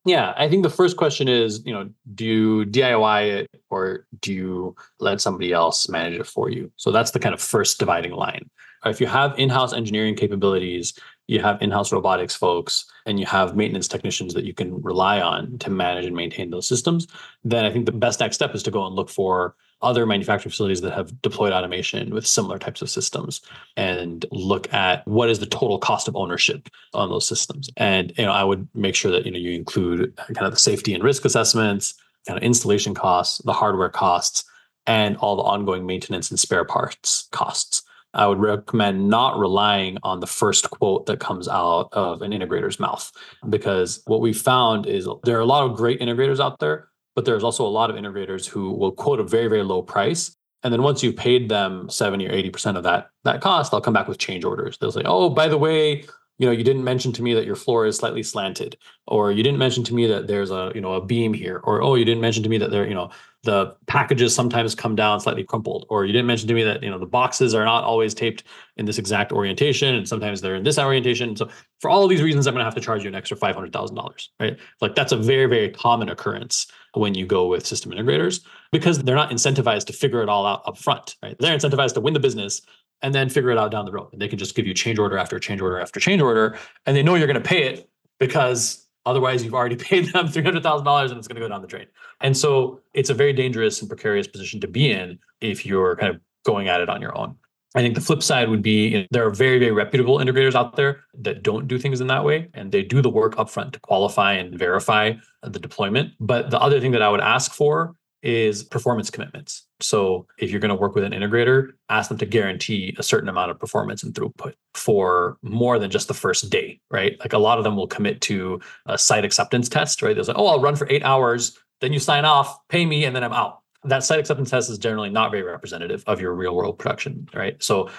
Yeah, 0.04 0.34
I 0.36 0.48
think 0.48 0.64
the 0.64 0.70
first 0.70 0.96
question 0.96 1.28
is, 1.28 1.64
you 1.64 1.72
know, 1.72 1.88
do 2.14 2.24
you 2.24 2.66
DIY 2.66 3.30
it 3.30 3.50
or 3.70 4.06
do 4.20 4.34
you 4.34 4.76
let 4.98 5.20
somebody 5.20 5.52
else 5.52 5.88
manage 5.88 6.18
it 6.18 6.26
for 6.26 6.50
you? 6.50 6.72
So 6.76 6.90
that's 6.90 7.12
the 7.12 7.20
kind 7.20 7.32
of 7.32 7.40
first 7.40 7.78
dividing 7.78 8.12
line. 8.12 8.50
If 8.84 9.00
you 9.00 9.06
have 9.06 9.38
in-house 9.38 9.72
engineering 9.72 10.16
capabilities, 10.16 10.98
you 11.26 11.40
have 11.40 11.60
in-house 11.62 11.92
robotics 11.92 12.34
folks, 12.34 12.84
and 13.06 13.18
you 13.18 13.26
have 13.26 13.56
maintenance 13.56 13.88
technicians 13.88 14.34
that 14.34 14.44
you 14.44 14.54
can 14.54 14.80
rely 14.82 15.20
on 15.20 15.58
to 15.58 15.70
manage 15.70 16.04
and 16.04 16.16
maintain 16.16 16.50
those 16.50 16.66
systems, 16.66 17.06
then 17.44 17.64
I 17.64 17.72
think 17.72 17.86
the 17.86 17.92
best 17.92 18.20
next 18.20 18.36
step 18.36 18.54
is 18.54 18.62
to 18.64 18.70
go 18.70 18.86
and 18.86 18.94
look 18.94 19.08
for 19.08 19.54
other 19.82 20.06
manufacturing 20.06 20.50
facilities 20.50 20.80
that 20.80 20.92
have 20.92 21.20
deployed 21.22 21.52
automation 21.52 22.14
with 22.14 22.26
similar 22.26 22.58
types 22.58 22.82
of 22.82 22.90
systems 22.90 23.40
and 23.76 24.24
look 24.30 24.72
at 24.72 25.06
what 25.08 25.28
is 25.28 25.40
the 25.40 25.46
total 25.46 25.78
cost 25.78 26.06
of 26.06 26.14
ownership 26.14 26.68
on 26.94 27.08
those 27.08 27.26
systems. 27.26 27.68
And 27.76 28.12
you 28.16 28.24
know, 28.24 28.32
I 28.32 28.44
would 28.44 28.68
make 28.74 28.94
sure 28.94 29.10
that 29.10 29.26
you 29.26 29.32
know 29.32 29.38
you 29.38 29.52
include 29.52 30.16
kind 30.16 30.46
of 30.46 30.52
the 30.52 30.58
safety 30.58 30.94
and 30.94 31.02
risk 31.02 31.24
assessments, 31.24 31.94
kind 32.26 32.36
of 32.36 32.44
installation 32.44 32.94
costs, 32.94 33.38
the 33.38 33.52
hardware 33.52 33.88
costs, 33.88 34.44
and 34.86 35.16
all 35.16 35.36
the 35.36 35.42
ongoing 35.42 35.84
maintenance 35.84 36.30
and 36.30 36.38
spare 36.38 36.64
parts 36.64 37.28
costs. 37.32 37.81
I 38.14 38.26
would 38.26 38.40
recommend 38.40 39.08
not 39.08 39.38
relying 39.38 39.98
on 40.02 40.20
the 40.20 40.26
first 40.26 40.70
quote 40.70 41.06
that 41.06 41.20
comes 41.20 41.48
out 41.48 41.88
of 41.92 42.22
an 42.22 42.32
integrator's 42.32 42.78
mouth 42.78 43.10
because 43.48 44.02
what 44.06 44.20
we 44.20 44.32
found 44.32 44.86
is 44.86 45.08
there 45.24 45.36
are 45.36 45.40
a 45.40 45.46
lot 45.46 45.64
of 45.64 45.76
great 45.76 46.00
integrators 46.00 46.38
out 46.38 46.58
there 46.58 46.88
but 47.14 47.24
there's 47.24 47.44
also 47.44 47.66
a 47.66 47.68
lot 47.68 47.90
of 47.90 47.96
integrators 47.96 48.46
who 48.46 48.72
will 48.72 48.92
quote 48.92 49.20
a 49.20 49.24
very, 49.24 49.48
very 49.48 49.62
low 49.62 49.82
price. 49.82 50.34
And 50.62 50.72
then 50.72 50.82
once 50.82 51.02
you've 51.02 51.16
paid 51.16 51.48
them 51.48 51.90
70 51.90 52.28
or 52.28 52.32
80% 52.32 52.76
of 52.76 52.84
that, 52.84 53.10
that 53.24 53.40
cost, 53.40 53.70
they'll 53.70 53.80
come 53.80 53.94
back 53.94 54.08
with 54.08 54.18
change 54.18 54.44
orders. 54.44 54.78
They'll 54.78 54.92
say, 54.92 55.02
oh, 55.04 55.28
by 55.28 55.48
the 55.48 55.58
way, 55.58 56.04
you 56.38 56.46
know, 56.46 56.52
you 56.52 56.64
didn't 56.64 56.84
mention 56.84 57.12
to 57.12 57.22
me 57.22 57.34
that 57.34 57.44
your 57.44 57.56
floor 57.56 57.84
is 57.84 57.96
slightly 57.96 58.22
slanted, 58.22 58.76
or 59.06 59.32
you 59.32 59.42
didn't 59.42 59.58
mention 59.58 59.84
to 59.84 59.94
me 59.94 60.06
that 60.06 60.28
there's 60.28 60.50
a, 60.50 60.72
you 60.74 60.80
know, 60.80 60.94
a 60.94 61.04
beam 61.04 61.34
here, 61.34 61.60
or 61.64 61.82
oh, 61.82 61.94
you 61.94 62.04
didn't 62.04 62.20
mention 62.20 62.42
to 62.44 62.48
me 62.48 62.58
that 62.58 62.70
there, 62.70 62.86
you 62.86 62.94
know, 62.94 63.10
the 63.44 63.74
packages 63.86 64.32
sometimes 64.34 64.74
come 64.74 64.94
down 64.94 65.20
slightly 65.20 65.42
crumpled, 65.42 65.84
or 65.88 66.04
you 66.04 66.12
didn't 66.12 66.26
mention 66.26 66.46
to 66.46 66.54
me 66.54 66.62
that, 66.62 66.82
you 66.82 66.90
know, 66.90 66.98
the 66.98 67.06
boxes 67.06 67.54
are 67.54 67.64
not 67.64 67.82
always 67.82 68.14
taped 68.14 68.44
in 68.76 68.86
this 68.86 68.98
exact 68.98 69.32
orientation, 69.32 69.94
and 69.94 70.08
sometimes 70.08 70.40
they're 70.40 70.54
in 70.54 70.62
this 70.62 70.78
orientation. 70.78 71.34
So 71.36 71.48
for 71.80 71.90
all 71.90 72.04
of 72.04 72.10
these 72.10 72.22
reasons, 72.22 72.46
I'm 72.46 72.54
going 72.54 72.60
to 72.60 72.64
have 72.64 72.74
to 72.76 72.80
charge 72.80 73.02
you 73.02 73.08
an 73.08 73.16
extra 73.16 73.36
five 73.36 73.56
hundred 73.56 73.72
thousand 73.72 73.96
dollars, 73.96 74.30
right? 74.38 74.56
Like 74.80 74.94
that's 74.94 75.10
a 75.10 75.16
very, 75.16 75.46
very 75.46 75.70
common 75.70 76.08
occurrence 76.08 76.68
when 76.94 77.14
you 77.14 77.26
go 77.26 77.48
with 77.48 77.66
system 77.66 77.90
integrators 77.90 78.42
because 78.70 79.02
they're 79.02 79.16
not 79.16 79.30
incentivized 79.30 79.86
to 79.86 79.92
figure 79.92 80.22
it 80.22 80.28
all 80.28 80.46
out 80.46 80.62
up 80.66 80.78
front, 80.78 81.16
right? 81.22 81.36
They're 81.38 81.56
incentivized 81.56 81.94
to 81.94 82.00
win 82.00 82.14
the 82.14 82.20
business 82.20 82.62
and 83.02 83.12
then 83.12 83.28
figure 83.28 83.50
it 83.50 83.58
out 83.58 83.72
down 83.72 83.86
the 83.86 83.92
road. 83.92 84.10
And 84.12 84.22
they 84.22 84.28
can 84.28 84.38
just 84.38 84.54
give 84.54 84.66
you 84.66 84.74
change 84.74 85.00
order 85.00 85.18
after 85.18 85.40
change 85.40 85.60
order 85.60 85.80
after 85.80 85.98
change 85.98 86.22
order, 86.22 86.56
and 86.86 86.96
they 86.96 87.02
know 87.02 87.16
you're 87.16 87.26
going 87.26 87.42
to 87.42 87.48
pay 87.48 87.64
it 87.64 87.88
because 88.20 88.81
otherwise 89.06 89.44
you've 89.44 89.54
already 89.54 89.76
paid 89.90 90.12
them 90.12 90.28
three 90.28 90.42
hundred 90.42 90.62
thousand 90.62 90.84
dollars 90.84 91.10
and 91.10 91.18
it's 91.18 91.28
going 91.28 91.36
to 91.36 91.40
go 91.40 91.48
down 91.48 91.62
the 91.62 91.68
drain. 91.68 91.86
And 92.20 92.36
so 92.36 92.80
it's 92.94 93.10
a 93.10 93.14
very 93.14 93.32
dangerous 93.32 93.80
and 93.80 93.88
precarious 93.88 94.26
position 94.26 94.60
to 94.60 94.68
be 94.68 94.90
in 94.90 95.18
if 95.40 95.66
you're 95.66 95.96
kind 95.96 96.14
of 96.14 96.20
going 96.44 96.68
at 96.68 96.80
it 96.80 96.88
on 96.88 97.00
your 97.00 97.16
own. 97.16 97.36
I 97.74 97.80
think 97.80 97.94
the 97.94 98.02
flip 98.02 98.22
side 98.22 98.50
would 98.50 98.62
be 98.62 98.88
you 98.88 98.98
know, 98.98 99.06
there 99.10 99.26
are 99.26 99.30
very, 99.30 99.58
very 99.58 99.72
reputable 99.72 100.18
integrators 100.18 100.54
out 100.54 100.76
there 100.76 101.04
that 101.14 101.42
don't 101.42 101.66
do 101.66 101.78
things 101.78 102.00
in 102.02 102.06
that 102.08 102.22
way. 102.22 102.48
And 102.52 102.70
they 102.70 102.82
do 102.82 103.00
the 103.00 103.08
work 103.08 103.34
upfront 103.36 103.72
to 103.72 103.80
qualify 103.80 104.34
and 104.34 104.58
verify 104.58 105.14
the 105.42 105.58
deployment. 105.58 106.12
But 106.20 106.50
the 106.50 106.60
other 106.60 106.80
thing 106.80 106.90
that 106.92 107.02
I 107.02 107.08
would 107.08 107.22
ask 107.22 107.52
for 107.52 107.94
is 108.22 108.62
performance 108.62 109.10
commitments. 109.10 109.66
So 109.80 110.26
if 110.38 110.50
you're 110.50 110.60
going 110.60 110.70
to 110.70 110.74
work 110.74 110.94
with 110.94 111.04
an 111.04 111.12
integrator, 111.12 111.72
ask 111.88 112.08
them 112.08 112.18
to 112.18 112.26
guarantee 112.26 112.94
a 112.98 113.02
certain 113.02 113.28
amount 113.28 113.50
of 113.50 113.58
performance 113.58 114.02
and 114.02 114.14
throughput 114.14 114.54
for 114.74 115.36
more 115.42 115.78
than 115.78 115.90
just 115.90 116.08
the 116.08 116.14
first 116.14 116.50
day, 116.50 116.80
right? 116.90 117.18
Like 117.20 117.32
a 117.32 117.38
lot 117.38 117.58
of 117.58 117.64
them 117.64 117.76
will 117.76 117.88
commit 117.88 118.20
to 118.22 118.60
a 118.86 118.96
site 118.96 119.24
acceptance 119.24 119.68
test, 119.68 120.02
right? 120.02 120.14
They'll 120.14 120.24
say, 120.24 120.34
oh, 120.36 120.46
I'll 120.46 120.60
run 120.60 120.76
for 120.76 120.86
eight 120.90 121.04
hours, 121.04 121.58
then 121.80 121.92
you 121.92 121.98
sign 121.98 122.24
off, 122.24 122.56
pay 122.68 122.86
me, 122.86 123.04
and 123.04 123.14
then 123.14 123.24
I'm 123.24 123.32
out. 123.32 123.60
That 123.84 124.04
site 124.04 124.20
acceptance 124.20 124.50
test 124.50 124.70
is 124.70 124.78
generally 124.78 125.10
not 125.10 125.32
very 125.32 125.42
representative 125.42 126.04
of 126.06 126.20
your 126.20 126.32
real 126.34 126.54
world 126.54 126.78
production, 126.78 127.28
right? 127.34 127.60
So 127.60 127.90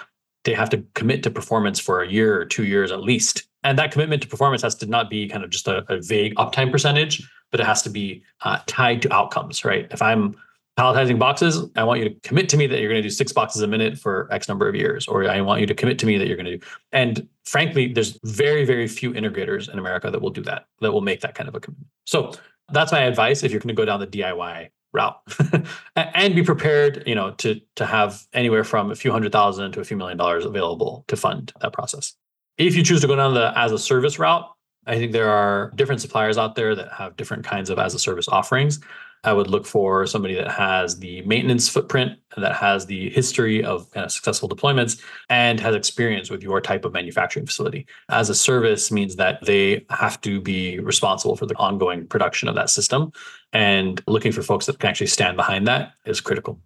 they 0.45 0.53
have 0.53 0.69
to 0.69 0.83
commit 0.93 1.23
to 1.23 1.29
performance 1.29 1.79
for 1.79 2.01
a 2.01 2.09
year 2.09 2.39
or 2.39 2.45
two 2.45 2.63
years 2.65 2.91
at 2.91 3.01
least. 3.01 3.47
And 3.63 3.77
that 3.79 3.91
commitment 3.91 4.21
to 4.23 4.27
performance 4.27 4.61
has 4.61 4.75
to 4.75 4.85
not 4.85 5.09
be 5.09 5.27
kind 5.27 5.43
of 5.43 5.49
just 5.49 5.67
a, 5.67 5.85
a 5.91 6.01
vague 6.01 6.35
uptime 6.35 6.71
percentage, 6.71 7.27
but 7.51 7.59
it 7.59 7.65
has 7.65 7.81
to 7.83 7.89
be 7.89 8.23
uh, 8.41 8.59
tied 8.65 9.01
to 9.03 9.13
outcomes, 9.13 9.63
right? 9.63 9.87
If 9.91 10.01
I'm 10.01 10.35
palletizing 10.77 11.19
boxes, 11.19 11.69
I 11.75 11.83
want 11.83 12.01
you 12.01 12.09
to 12.09 12.15
commit 12.21 12.49
to 12.49 12.57
me 12.57 12.67
that 12.67 12.79
you're 12.79 12.89
going 12.89 13.01
to 13.01 13.07
do 13.07 13.11
six 13.11 13.31
boxes 13.31 13.61
a 13.61 13.67
minute 13.67 13.97
for 13.97 14.27
X 14.31 14.47
number 14.47 14.67
of 14.67 14.75
years, 14.75 15.07
or 15.07 15.29
I 15.29 15.41
want 15.41 15.61
you 15.61 15.67
to 15.67 15.75
commit 15.75 15.99
to 15.99 16.05
me 16.05 16.17
that 16.17 16.27
you're 16.27 16.37
going 16.37 16.47
to 16.47 16.57
do. 16.57 16.65
And 16.91 17.27
frankly, 17.45 17.93
there's 17.93 18.19
very, 18.23 18.65
very 18.65 18.87
few 18.87 19.13
integrators 19.13 19.71
in 19.71 19.77
America 19.77 20.09
that 20.09 20.21
will 20.21 20.31
do 20.31 20.41
that, 20.43 20.65
that 20.81 20.91
will 20.91 21.01
make 21.01 21.21
that 21.21 21.35
kind 21.35 21.47
of 21.47 21.55
a 21.55 21.59
commitment. 21.59 21.89
So 22.05 22.33
that's 22.71 22.91
my 22.91 23.01
advice 23.01 23.43
if 23.43 23.51
you're 23.51 23.59
going 23.59 23.75
to 23.75 23.79
go 23.79 23.85
down 23.85 23.99
the 23.99 24.07
DIY 24.07 24.69
route 24.93 25.19
and 25.95 26.35
be 26.35 26.43
prepared 26.43 27.03
you 27.07 27.15
know 27.15 27.31
to 27.31 27.59
to 27.75 27.85
have 27.85 28.27
anywhere 28.33 28.63
from 28.63 28.91
a 28.91 28.95
few 28.95 29.11
hundred 29.11 29.31
thousand 29.31 29.71
to 29.71 29.81
a 29.81 29.83
few 29.83 29.97
million 29.97 30.17
dollars 30.17 30.45
available 30.45 31.03
to 31.07 31.15
fund 31.15 31.51
that 31.61 31.73
process 31.73 32.13
if 32.57 32.75
you 32.75 32.83
choose 32.83 33.01
to 33.01 33.07
go 33.07 33.15
down 33.15 33.33
the 33.33 33.57
as 33.57 33.71
a 33.71 33.79
service 33.79 34.19
route 34.19 34.49
i 34.85 34.95
think 34.95 35.11
there 35.11 35.29
are 35.29 35.71
different 35.75 36.01
suppliers 36.01 36.37
out 36.37 36.55
there 36.55 36.75
that 36.75 36.91
have 36.91 37.15
different 37.17 37.43
kinds 37.43 37.69
of 37.69 37.79
as 37.79 37.93
a 37.93 37.99
service 37.99 38.27
offerings 38.27 38.79
I 39.25 39.31
would 39.31 39.47
look 39.47 39.65
for 39.65 40.05
somebody 40.05 40.35
that 40.35 40.51
has 40.51 40.99
the 40.99 41.21
maintenance 41.21 41.69
footprint, 41.69 42.19
that 42.35 42.55
has 42.55 42.85
the 42.85 43.09
history 43.11 43.63
of 43.63 43.89
kind 43.91 44.05
of 44.05 44.11
successful 44.11 44.49
deployments, 44.49 45.01
and 45.29 45.59
has 45.61 45.75
experience 45.75 46.29
with 46.29 46.43
your 46.43 46.59
type 46.59 46.83
of 46.83 46.91
manufacturing 46.91 47.45
facility. 47.45 47.85
As 48.09 48.29
a 48.29 48.35
service 48.35 48.91
means 48.91 49.15
that 49.15 49.43
they 49.45 49.85
have 49.89 50.19
to 50.21 50.41
be 50.41 50.79
responsible 50.79 51.37
for 51.37 51.45
the 51.45 51.55
ongoing 51.55 52.05
production 52.05 52.49
of 52.49 52.55
that 52.55 52.69
system. 52.69 53.11
And 53.53 54.01
looking 54.07 54.33
for 54.33 54.41
folks 54.41 54.65
that 54.65 54.79
can 54.79 54.89
actually 54.89 55.07
stand 55.07 55.37
behind 55.37 55.67
that 55.67 55.93
is 56.05 56.19
critical. 56.19 56.59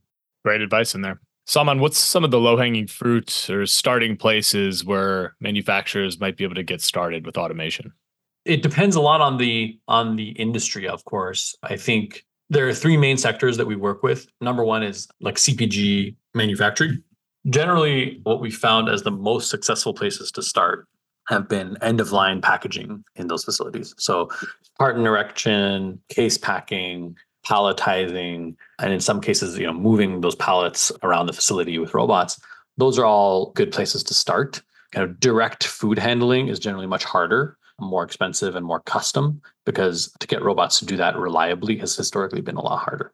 Great 0.43 0.61
advice 0.61 0.95
in 0.95 1.01
there. 1.01 1.19
Saman, 1.47 1.79
what's 1.79 1.97
some 1.97 2.25
of 2.25 2.31
the 2.31 2.39
low 2.39 2.57
hanging 2.57 2.87
fruit 2.87 3.49
or 3.49 3.65
starting 3.65 4.17
places 4.17 4.83
where 4.83 5.35
manufacturers 5.39 6.19
might 6.19 6.35
be 6.35 6.43
able 6.43 6.55
to 6.55 6.63
get 6.63 6.81
started 6.81 7.25
with 7.25 7.37
automation? 7.37 7.93
It 8.43 8.61
depends 8.61 8.97
a 8.97 9.01
lot 9.01 9.21
on 9.21 9.37
the 9.37 9.79
on 9.87 10.17
the 10.17 10.29
industry, 10.31 10.87
of 10.87 11.05
course. 11.05 11.55
I 11.63 11.77
think 11.77 12.25
there 12.49 12.67
are 12.67 12.73
three 12.73 12.97
main 12.97 13.17
sectors 13.17 13.55
that 13.57 13.65
we 13.65 13.77
work 13.77 14.03
with. 14.03 14.27
Number 14.41 14.63
one 14.63 14.83
is 14.83 15.07
like 15.21 15.35
CPG 15.35 16.15
manufacturing. 16.33 17.01
Generally, 17.49 18.19
what 18.23 18.41
we 18.41 18.51
found 18.51 18.89
as 18.89 19.03
the 19.03 19.11
most 19.11 19.49
successful 19.49 19.93
places 19.93 20.31
to 20.33 20.41
start 20.41 20.85
have 21.29 21.47
been 21.47 21.77
end 21.81 22.01
of 22.01 22.11
line 22.11 22.41
packaging 22.41 23.03
in 23.15 23.27
those 23.27 23.43
facilities. 23.43 23.93
So, 23.97 24.29
carton 24.79 25.05
erection, 25.05 26.01
case 26.09 26.37
packing, 26.37 27.15
palletizing, 27.47 28.55
and 28.79 28.93
in 28.93 28.99
some 28.99 29.21
cases, 29.21 29.57
you 29.57 29.65
know, 29.65 29.73
moving 29.73 30.21
those 30.21 30.35
pallets 30.35 30.91
around 31.03 31.27
the 31.27 31.33
facility 31.33 31.77
with 31.79 31.93
robots. 31.93 32.39
Those 32.77 32.99
are 32.99 33.05
all 33.05 33.51
good 33.51 33.71
places 33.71 34.03
to 34.03 34.13
start. 34.13 34.61
Kind 34.91 35.09
of 35.09 35.19
direct 35.19 35.65
food 35.65 35.97
handling 35.99 36.47
is 36.47 36.59
generally 36.59 36.87
much 36.87 37.03
harder 37.03 37.57
more 37.79 38.03
expensive 38.03 38.55
and 38.55 38.65
more 38.65 38.79
custom 38.81 39.41
because 39.65 40.11
to 40.19 40.27
get 40.27 40.41
robots 40.41 40.79
to 40.79 40.85
do 40.85 40.97
that 40.97 41.15
reliably 41.15 41.77
has 41.77 41.95
historically 41.95 42.41
been 42.41 42.55
a 42.55 42.61
lot 42.61 42.79
harder. 42.79 43.13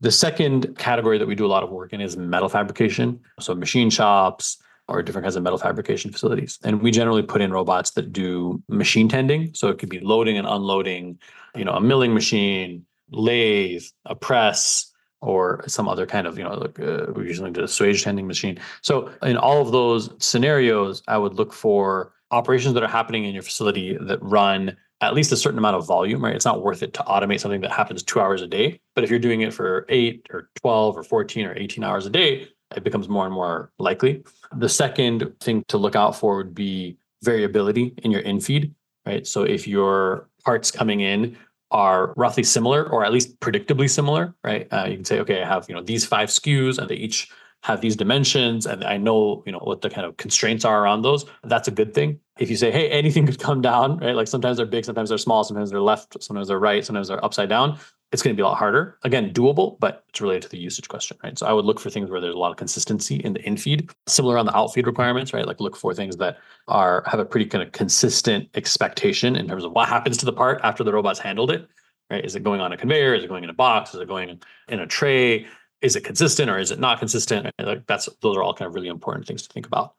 The 0.00 0.10
second 0.10 0.76
category 0.78 1.18
that 1.18 1.26
we 1.26 1.34
do 1.34 1.46
a 1.46 1.48
lot 1.48 1.62
of 1.62 1.70
work 1.70 1.92
in 1.92 2.00
is 2.00 2.16
metal 2.16 2.48
fabrication. 2.48 3.20
So 3.40 3.54
machine 3.54 3.88
shops 3.88 4.58
or 4.88 5.02
different 5.02 5.24
kinds 5.24 5.36
of 5.36 5.42
metal 5.42 5.58
fabrication 5.58 6.10
facilities. 6.10 6.58
And 6.64 6.82
we 6.82 6.90
generally 6.90 7.22
put 7.22 7.40
in 7.40 7.52
robots 7.52 7.92
that 7.92 8.12
do 8.12 8.62
machine 8.68 9.08
tending. 9.08 9.54
So 9.54 9.68
it 9.68 9.78
could 9.78 9.88
be 9.88 10.00
loading 10.00 10.38
and 10.38 10.46
unloading, 10.46 11.18
you 11.54 11.64
know, 11.64 11.72
a 11.72 11.80
milling 11.80 12.12
machine, 12.12 12.84
lathe, 13.12 13.84
a 14.06 14.14
press, 14.14 14.92
or 15.20 15.64
some 15.68 15.88
other 15.88 16.04
kind 16.04 16.26
of, 16.26 16.36
you 16.36 16.44
know, 16.44 16.54
like 16.54 16.80
uh, 16.80 17.06
we 17.14 17.26
usually 17.26 17.50
do 17.50 17.60
a 17.60 17.64
swage 17.64 18.02
tending 18.02 18.26
machine. 18.26 18.58
So 18.82 19.12
in 19.22 19.36
all 19.36 19.62
of 19.62 19.70
those 19.70 20.10
scenarios, 20.18 21.02
I 21.06 21.16
would 21.16 21.34
look 21.34 21.52
for 21.52 22.12
operations 22.32 22.74
that 22.74 22.82
are 22.82 22.88
happening 22.88 23.24
in 23.24 23.32
your 23.32 23.44
facility 23.44 23.96
that 24.00 24.20
run 24.20 24.76
at 25.00 25.14
least 25.14 25.32
a 25.32 25.36
certain 25.36 25.58
amount 25.58 25.76
of 25.76 25.86
volume, 25.86 26.24
right? 26.24 26.34
It's 26.34 26.44
not 26.44 26.62
worth 26.62 26.82
it 26.82 26.92
to 26.94 27.02
automate 27.02 27.40
something 27.40 27.60
that 27.60 27.72
happens 27.72 28.02
two 28.02 28.20
hours 28.20 28.42
a 28.42 28.46
day. 28.46 28.80
But 28.94 29.04
if 29.04 29.10
you're 29.10 29.18
doing 29.18 29.42
it 29.42 29.52
for 29.52 29.84
eight 29.88 30.26
or 30.30 30.48
12 30.60 30.96
or 30.96 31.02
14 31.02 31.46
or 31.46 31.56
18 31.56 31.84
hours 31.84 32.06
a 32.06 32.10
day, 32.10 32.48
it 32.76 32.84
becomes 32.84 33.08
more 33.08 33.26
and 33.26 33.34
more 33.34 33.72
likely. 33.78 34.24
The 34.56 34.68
second 34.68 35.34
thing 35.40 35.64
to 35.68 35.76
look 35.76 35.96
out 35.96 36.16
for 36.16 36.36
would 36.36 36.54
be 36.54 36.96
variability 37.22 37.94
in 38.02 38.10
your 38.10 38.22
infeed, 38.22 38.72
right? 39.06 39.26
So 39.26 39.42
if 39.42 39.66
your 39.68 40.28
parts 40.44 40.70
coming 40.70 41.00
in 41.00 41.36
are 41.72 42.14
roughly 42.16 42.44
similar 42.44 42.88
or 42.88 43.04
at 43.04 43.12
least 43.12 43.40
predictably 43.40 43.90
similar, 43.90 44.34
right? 44.44 44.68
Uh, 44.70 44.86
you 44.88 44.96
can 44.96 45.04
say, 45.04 45.18
okay, 45.20 45.42
I 45.42 45.46
have 45.46 45.66
you 45.68 45.74
know 45.74 45.82
these 45.82 46.06
five 46.06 46.28
SKUs 46.28 46.78
and 46.78 46.88
they 46.88 46.94
each 46.94 47.28
have 47.62 47.80
these 47.80 47.96
dimensions 47.96 48.66
and 48.66 48.84
I 48.84 48.96
know, 48.96 49.42
you 49.46 49.52
know, 49.52 49.60
what 49.60 49.82
the 49.82 49.90
kind 49.90 50.04
of 50.06 50.16
constraints 50.16 50.64
are 50.64 50.82
around 50.82 51.02
those, 51.02 51.24
that's 51.44 51.68
a 51.68 51.70
good 51.70 51.94
thing. 51.94 52.18
if 52.38 52.50
you 52.50 52.56
say, 52.56 52.72
hey, 52.72 52.90
anything 52.90 53.24
could 53.24 53.38
come 53.38 53.60
down, 53.60 53.98
right? 53.98 54.16
Like 54.16 54.26
sometimes 54.26 54.56
they're 54.56 54.66
big, 54.66 54.84
sometimes 54.84 55.10
they're 55.10 55.18
small, 55.18 55.44
sometimes 55.44 55.70
they're 55.70 55.80
left, 55.80 56.20
sometimes 56.22 56.48
they're 56.48 56.58
right, 56.58 56.84
sometimes 56.84 57.08
they're 57.08 57.24
upside 57.24 57.48
down. 57.48 57.78
It's 58.12 58.22
going 58.22 58.36
to 58.36 58.40
be 58.40 58.42
a 58.42 58.46
lot 58.46 58.58
harder. 58.58 58.98
Again, 59.04 59.32
doable, 59.32 59.80
but 59.80 60.04
it's 60.10 60.20
related 60.20 60.42
to 60.42 60.48
the 60.50 60.58
usage 60.58 60.86
question, 60.86 61.16
right? 61.24 61.38
So 61.38 61.46
I 61.46 61.52
would 61.52 61.64
look 61.64 61.80
for 61.80 61.88
things 61.88 62.10
where 62.10 62.20
there's 62.20 62.34
a 62.34 62.38
lot 62.38 62.50
of 62.50 62.58
consistency 62.58 63.16
in 63.16 63.32
the 63.32 63.40
infeed. 63.40 63.90
Similar 64.06 64.36
on 64.36 64.44
the 64.44 64.54
outfeed 64.56 64.86
requirements, 64.86 65.32
right? 65.32 65.46
Like 65.46 65.60
look 65.60 65.76
for 65.76 65.94
things 65.94 66.18
that 66.18 66.38
are 66.68 67.02
have 67.06 67.20
a 67.20 67.24
pretty 67.24 67.46
kind 67.46 67.64
of 67.64 67.72
consistent 67.72 68.48
expectation 68.54 69.34
in 69.34 69.48
terms 69.48 69.64
of 69.64 69.72
what 69.72 69.88
happens 69.88 70.18
to 70.18 70.26
the 70.26 70.32
part 70.32 70.60
after 70.62 70.84
the 70.84 70.92
robot's 70.92 71.18
handled 71.18 71.50
it, 71.50 71.66
right? 72.10 72.24
Is 72.24 72.36
it 72.36 72.42
going 72.42 72.60
on 72.60 72.72
a 72.72 72.76
conveyor? 72.76 73.14
Is 73.14 73.24
it 73.24 73.28
going 73.28 73.44
in 73.44 73.50
a 73.50 73.54
box? 73.54 73.94
Is 73.94 74.00
it 74.00 74.08
going 74.08 74.38
in 74.68 74.80
a 74.80 74.86
tray? 74.86 75.46
Is 75.80 75.96
it 75.96 76.04
consistent 76.04 76.50
or 76.50 76.58
is 76.58 76.70
it 76.70 76.78
not 76.78 76.98
consistent? 76.98 77.50
Like 77.58 77.86
that's 77.86 78.08
those 78.20 78.36
are 78.36 78.42
all 78.42 78.52
kind 78.52 78.68
of 78.68 78.74
really 78.74 78.88
important 78.88 79.26
things 79.26 79.42
to 79.42 79.52
think 79.52 79.66
about. 79.66 79.94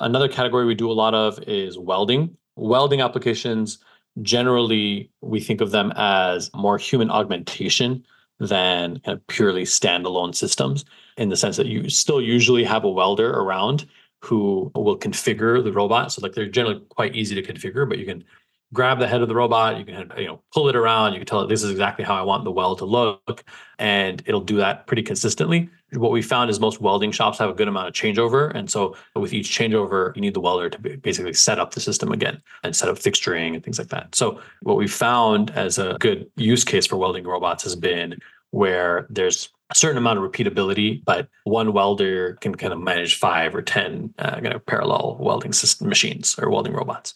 Another 0.00 0.28
category 0.28 0.64
we 0.64 0.74
do 0.74 0.90
a 0.90 0.92
lot 0.92 1.14
of 1.14 1.38
is 1.46 1.78
welding. 1.78 2.36
Welding 2.56 3.02
applications, 3.02 3.78
generally, 4.22 5.10
we 5.20 5.40
think 5.40 5.60
of 5.60 5.70
them 5.70 5.92
as 5.96 6.50
more 6.54 6.78
human 6.78 7.10
augmentation 7.10 8.04
than 8.40 9.00
kind 9.00 9.18
of 9.18 9.26
purely 9.26 9.64
standalone 9.64 10.34
systems 10.34 10.84
in 11.16 11.28
the 11.28 11.36
sense 11.36 11.56
that 11.56 11.66
you 11.66 11.88
still 11.88 12.20
usually 12.20 12.64
have 12.64 12.84
a 12.84 12.90
welder 12.90 13.30
around 13.30 13.86
who 14.20 14.70
will 14.74 14.98
configure 14.98 15.62
the 15.62 15.72
robot. 15.72 16.12
So 16.12 16.20
like 16.22 16.32
they're 16.32 16.48
generally 16.48 16.80
quite 16.88 17.14
easy 17.14 17.40
to 17.40 17.52
configure, 17.52 17.88
but 17.88 17.98
you 17.98 18.06
can 18.06 18.24
grab 18.72 18.98
the 18.98 19.08
head 19.08 19.22
of 19.22 19.28
the 19.28 19.34
robot, 19.34 19.78
you 19.78 19.84
can 19.84 20.12
you 20.16 20.26
know 20.26 20.40
pull 20.52 20.68
it 20.68 20.76
around, 20.76 21.12
you 21.12 21.18
can 21.18 21.26
tell 21.26 21.40
it 21.42 21.48
this 21.48 21.62
is 21.62 21.70
exactly 21.70 22.04
how 22.04 22.14
I 22.14 22.22
want 22.22 22.44
the 22.44 22.50
weld 22.50 22.78
to 22.78 22.84
look, 22.84 23.44
and 23.78 24.22
it'll 24.26 24.40
do 24.40 24.56
that 24.56 24.86
pretty 24.86 25.02
consistently. 25.02 25.70
What 25.92 26.12
we 26.12 26.20
found 26.20 26.50
is 26.50 26.60
most 26.60 26.80
welding 26.80 27.12
shops 27.12 27.38
have 27.38 27.48
a 27.48 27.54
good 27.54 27.68
amount 27.68 27.88
of 27.88 27.94
changeover, 27.94 28.54
and 28.54 28.70
so 28.70 28.96
with 29.14 29.32
each 29.32 29.48
changeover, 29.48 30.14
you 30.14 30.20
need 30.20 30.34
the 30.34 30.40
welder 30.40 30.68
to 30.68 30.98
basically 30.98 31.32
set 31.32 31.58
up 31.58 31.72
the 31.72 31.80
system 31.80 32.12
again 32.12 32.42
and 32.62 32.76
set 32.76 32.88
up 32.88 32.96
fixturing 32.96 33.54
and 33.54 33.64
things 33.64 33.78
like 33.78 33.88
that. 33.88 34.14
So 34.14 34.40
what 34.62 34.76
we 34.76 34.86
found 34.86 35.50
as 35.52 35.78
a 35.78 35.96
good 35.98 36.30
use 36.36 36.64
case 36.64 36.86
for 36.86 36.96
welding 36.96 37.24
robots 37.24 37.62
has 37.64 37.74
been 37.74 38.18
where 38.50 39.06
there's 39.10 39.50
a 39.70 39.74
certain 39.74 39.98
amount 39.98 40.18
of 40.18 40.30
repeatability, 40.30 41.04
but 41.04 41.28
one 41.44 41.72
welder 41.72 42.34
can 42.40 42.54
kind 42.54 42.72
of 42.72 42.80
manage 42.80 43.18
five 43.18 43.54
or 43.54 43.62
ten 43.62 44.12
uh, 44.18 44.32
kind 44.32 44.54
of 44.54 44.64
parallel 44.64 45.16
welding 45.20 45.52
system 45.52 45.88
machines 45.88 46.38
or 46.38 46.50
welding 46.50 46.72
robots. 46.72 47.14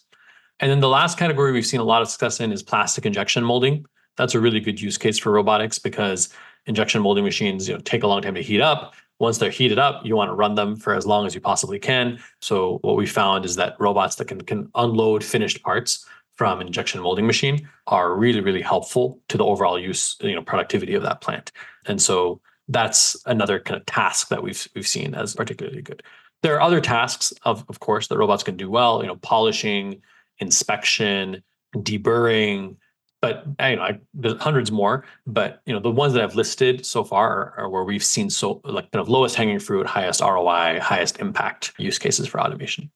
And 0.63 0.71
then 0.71 0.79
the 0.79 0.87
last 0.87 1.17
category 1.17 1.51
we've 1.51 1.65
seen 1.65 1.81
a 1.81 1.83
lot 1.83 2.01
of 2.01 2.07
success 2.07 2.39
in 2.39 2.53
is 2.53 2.63
plastic 2.63 3.05
injection 3.05 3.43
molding. 3.43 3.85
That's 4.15 4.33
a 4.33 4.39
really 4.39 4.61
good 4.61 4.79
use 4.79 4.97
case 4.97 5.19
for 5.19 5.29
robotics 5.29 5.77
because 5.77 6.29
injection 6.67 7.01
molding 7.01 7.25
machines 7.25 7.67
you 7.67 7.73
know, 7.73 7.81
take 7.81 8.03
a 8.03 8.07
long 8.07 8.21
time 8.21 8.35
to 8.35 8.41
heat 8.41 8.61
up. 8.61 8.93
Once 9.19 9.39
they're 9.39 9.49
heated 9.49 9.77
up, 9.77 10.05
you 10.05 10.15
want 10.15 10.29
to 10.29 10.33
run 10.33 10.55
them 10.55 10.77
for 10.77 10.93
as 10.95 11.05
long 11.05 11.25
as 11.25 11.35
you 11.35 11.41
possibly 11.41 11.79
can. 11.79 12.17
So 12.39 12.77
what 12.81 12.95
we 12.95 13.05
found 13.05 13.43
is 13.43 13.57
that 13.57 13.75
robots 13.77 14.15
that 14.15 14.29
can, 14.29 14.39
can 14.39 14.71
unload 14.75 15.21
finished 15.21 15.61
parts 15.63 16.07
from 16.35 16.61
an 16.61 16.67
injection 16.67 17.01
molding 17.01 17.27
machine 17.27 17.67
are 17.87 18.15
really, 18.15 18.39
really 18.39 18.61
helpful 18.61 19.19
to 19.27 19.37
the 19.37 19.43
overall 19.43 19.77
use, 19.77 20.15
you 20.21 20.33
know, 20.33 20.41
productivity 20.41 20.93
of 20.93 21.03
that 21.03 21.19
plant. 21.19 21.51
And 21.87 22.01
so 22.01 22.39
that's 22.69 23.21
another 23.25 23.59
kind 23.59 23.77
of 23.77 23.85
task 23.85 24.29
that 24.29 24.41
we've 24.41 24.65
we've 24.75 24.87
seen 24.87 25.13
as 25.13 25.35
particularly 25.35 25.81
good. 25.81 26.03
There 26.41 26.55
are 26.55 26.61
other 26.61 26.79
tasks, 26.79 27.33
of, 27.43 27.65
of 27.67 27.81
course, 27.81 28.07
that 28.07 28.17
robots 28.17 28.43
can 28.43 28.55
do 28.55 28.69
well, 28.69 29.01
you 29.01 29.07
know, 29.07 29.17
polishing, 29.17 30.01
inspection, 30.39 31.43
deburring, 31.77 32.75
but 33.23 33.45
you 33.61 33.77
know, 33.77 33.83
I, 33.83 33.99
there's 34.13 34.41
hundreds 34.41 34.69
more. 34.69 35.05
But 35.25 35.61
you 35.65 35.73
know, 35.73 35.79
the 35.79 35.89
ones 35.89 36.13
that 36.13 36.21
I've 36.21 36.35
listed 36.35 36.85
so 36.85 37.05
far 37.05 37.29
are, 37.29 37.53
are, 37.57 37.69
where 37.69 37.85
we've 37.85 38.03
seen 38.03 38.29
so 38.29 38.59
like 38.65 38.91
kind 38.91 39.01
of 39.01 39.07
lowest 39.07 39.35
hanging 39.35 39.59
fruit, 39.59 39.87
highest 39.87 40.19
ROI, 40.19 40.81
highest 40.81 41.19
impact 41.19 41.73
use 41.77 41.97
cases 41.97 42.27
for 42.27 42.41
automation. 42.41 42.91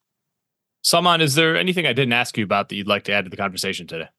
Saman, 0.84 1.22
is 1.22 1.36
there 1.36 1.56
anything 1.56 1.86
I 1.86 1.94
didn't 1.94 2.12
ask 2.12 2.38
you 2.38 2.44
about 2.44 2.68
that 2.70 2.76
you'd 2.76 2.88
like 2.88 3.04
to 3.06 3.14
add 3.14 3.24
to 3.24 3.30
the 3.30 3.38
conversation 3.38 3.88
today? 3.88 4.10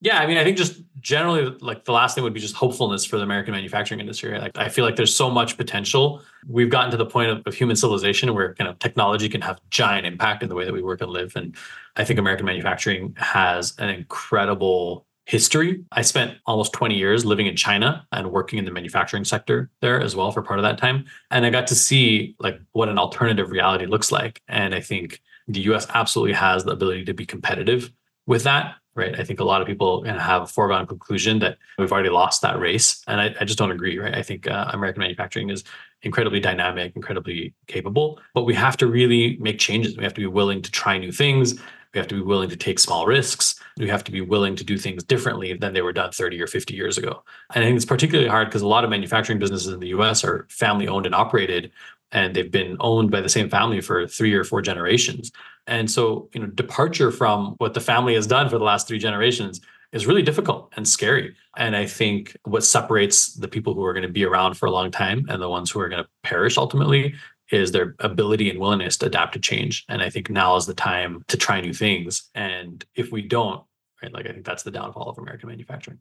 Yeah, 0.00 0.20
I 0.20 0.26
mean, 0.26 0.38
I 0.38 0.44
think 0.44 0.56
just 0.56 0.80
generally, 1.00 1.56
like 1.60 1.84
the 1.84 1.92
last 1.92 2.14
thing 2.14 2.22
would 2.22 2.32
be 2.32 2.40
just 2.40 2.54
hopefulness 2.54 3.04
for 3.04 3.16
the 3.16 3.24
American 3.24 3.52
manufacturing 3.52 3.98
industry. 3.98 4.38
Like, 4.38 4.56
I 4.56 4.68
feel 4.68 4.84
like 4.84 4.94
there's 4.94 5.14
so 5.14 5.28
much 5.28 5.56
potential. 5.56 6.22
We've 6.46 6.70
gotten 6.70 6.92
to 6.92 6.96
the 6.96 7.06
point 7.06 7.30
of, 7.30 7.42
of, 7.46 7.54
human 7.54 7.74
civilization 7.74 8.32
where 8.32 8.54
kind 8.54 8.70
of 8.70 8.78
technology 8.78 9.28
can 9.28 9.40
have 9.40 9.60
giant 9.70 10.06
impact 10.06 10.44
in 10.44 10.48
the 10.48 10.54
way 10.54 10.64
that 10.64 10.72
we 10.72 10.82
work 10.82 11.00
and 11.00 11.10
live. 11.10 11.34
And 11.34 11.56
I 11.96 12.04
think 12.04 12.20
American 12.20 12.46
manufacturing 12.46 13.14
has 13.18 13.74
an 13.78 13.88
incredible 13.88 15.04
history. 15.26 15.84
I 15.92 16.02
spent 16.02 16.38
almost 16.46 16.72
20 16.72 16.94
years 16.94 17.24
living 17.24 17.46
in 17.46 17.56
China 17.56 18.06
and 18.12 18.30
working 18.30 18.58
in 18.58 18.64
the 18.64 18.70
manufacturing 18.70 19.24
sector 19.24 19.68
there 19.82 20.00
as 20.00 20.16
well 20.16 20.30
for 20.30 20.42
part 20.42 20.58
of 20.58 20.62
that 20.62 20.78
time. 20.78 21.04
And 21.30 21.44
I 21.44 21.50
got 21.50 21.66
to 21.66 21.74
see 21.74 22.36
like 22.38 22.60
what 22.72 22.88
an 22.88 22.98
alternative 22.98 23.50
reality 23.50 23.84
looks 23.84 24.10
like. 24.10 24.40
And 24.48 24.74
I 24.74 24.80
think 24.80 25.20
the 25.46 25.60
US 25.72 25.86
absolutely 25.92 26.34
has 26.34 26.64
the 26.64 26.70
ability 26.70 27.04
to 27.04 27.14
be 27.14 27.26
competitive 27.26 27.92
with 28.26 28.44
that 28.44 28.76
right? 28.98 29.18
I 29.18 29.24
think 29.24 29.40
a 29.40 29.44
lot 29.44 29.62
of 29.62 29.66
people 29.66 30.04
have 30.04 30.42
a 30.42 30.46
foregone 30.46 30.86
conclusion 30.86 31.38
that 31.38 31.56
we've 31.78 31.92
already 31.92 32.10
lost 32.10 32.42
that 32.42 32.58
race, 32.58 33.02
and 33.06 33.20
I, 33.20 33.34
I 33.40 33.44
just 33.44 33.58
don't 33.58 33.70
agree, 33.70 33.98
right? 33.98 34.14
I 34.14 34.22
think 34.22 34.46
uh, 34.46 34.70
American 34.74 35.00
manufacturing 35.00 35.48
is 35.48 35.64
incredibly 36.02 36.40
dynamic, 36.40 36.94
incredibly 36.94 37.54
capable, 37.66 38.20
but 38.34 38.44
we 38.44 38.54
have 38.54 38.76
to 38.78 38.86
really 38.86 39.38
make 39.40 39.58
changes. 39.58 39.96
We 39.96 40.04
have 40.04 40.14
to 40.14 40.20
be 40.20 40.26
willing 40.26 40.60
to 40.62 40.70
try 40.70 40.98
new 40.98 41.12
things. 41.12 41.54
We 41.94 41.98
have 41.98 42.08
to 42.08 42.16
be 42.16 42.20
willing 42.20 42.50
to 42.50 42.56
take 42.56 42.78
small 42.78 43.06
risks. 43.06 43.58
We 43.78 43.88
have 43.88 44.04
to 44.04 44.12
be 44.12 44.20
willing 44.20 44.56
to 44.56 44.64
do 44.64 44.76
things 44.76 45.02
differently 45.02 45.54
than 45.54 45.72
they 45.72 45.80
were 45.80 45.92
done 45.92 46.12
30 46.12 46.40
or 46.42 46.46
50 46.46 46.74
years 46.74 46.98
ago. 46.98 47.24
And 47.54 47.64
I 47.64 47.66
think 47.66 47.76
it's 47.76 47.86
particularly 47.86 48.28
hard 48.28 48.48
because 48.48 48.62
a 48.62 48.68
lot 48.68 48.84
of 48.84 48.90
manufacturing 48.90 49.38
businesses 49.38 49.72
in 49.72 49.80
the 49.80 49.88
US 49.88 50.22
are 50.22 50.46
family 50.50 50.86
owned 50.86 51.06
and 51.06 51.14
operated, 51.14 51.72
and 52.12 52.34
they've 52.34 52.50
been 52.50 52.76
owned 52.80 53.10
by 53.10 53.20
the 53.20 53.28
same 53.28 53.50
family 53.50 53.80
for 53.80 54.06
three 54.06 54.34
or 54.34 54.44
four 54.44 54.62
generations. 54.62 55.30
And 55.66 55.90
so, 55.90 56.28
you 56.32 56.40
know, 56.40 56.46
departure 56.46 57.10
from 57.10 57.54
what 57.58 57.74
the 57.74 57.80
family 57.80 58.14
has 58.14 58.26
done 58.26 58.48
for 58.48 58.58
the 58.58 58.64
last 58.64 58.88
three 58.88 58.98
generations 58.98 59.60
is 59.92 60.06
really 60.06 60.22
difficult 60.22 60.72
and 60.76 60.86
scary. 60.86 61.34
And 61.56 61.74
I 61.74 61.86
think 61.86 62.36
what 62.44 62.64
separates 62.64 63.34
the 63.34 63.48
people 63.48 63.74
who 63.74 63.84
are 63.84 63.92
going 63.92 64.06
to 64.06 64.12
be 64.12 64.24
around 64.24 64.54
for 64.54 64.66
a 64.66 64.70
long 64.70 64.90
time 64.90 65.26
and 65.28 65.40
the 65.40 65.48
ones 65.48 65.70
who 65.70 65.80
are 65.80 65.88
going 65.88 66.02
to 66.02 66.10
perish 66.22 66.56
ultimately 66.56 67.14
is 67.50 67.72
their 67.72 67.94
ability 68.00 68.50
and 68.50 68.58
willingness 68.58 68.98
to 68.98 69.06
adapt 69.06 69.32
to 69.32 69.38
change. 69.38 69.84
And 69.88 70.02
I 70.02 70.10
think 70.10 70.28
now 70.28 70.56
is 70.56 70.66
the 70.66 70.74
time 70.74 71.24
to 71.28 71.36
try 71.36 71.60
new 71.60 71.72
things. 71.72 72.28
And 72.34 72.84
if 72.94 73.10
we 73.10 73.22
don't, 73.22 73.62
right, 74.02 74.12
like 74.12 74.26
I 74.26 74.32
think 74.32 74.44
that's 74.44 74.62
the 74.62 74.70
downfall 74.70 75.08
of 75.08 75.18
American 75.18 75.48
manufacturing. 75.48 75.98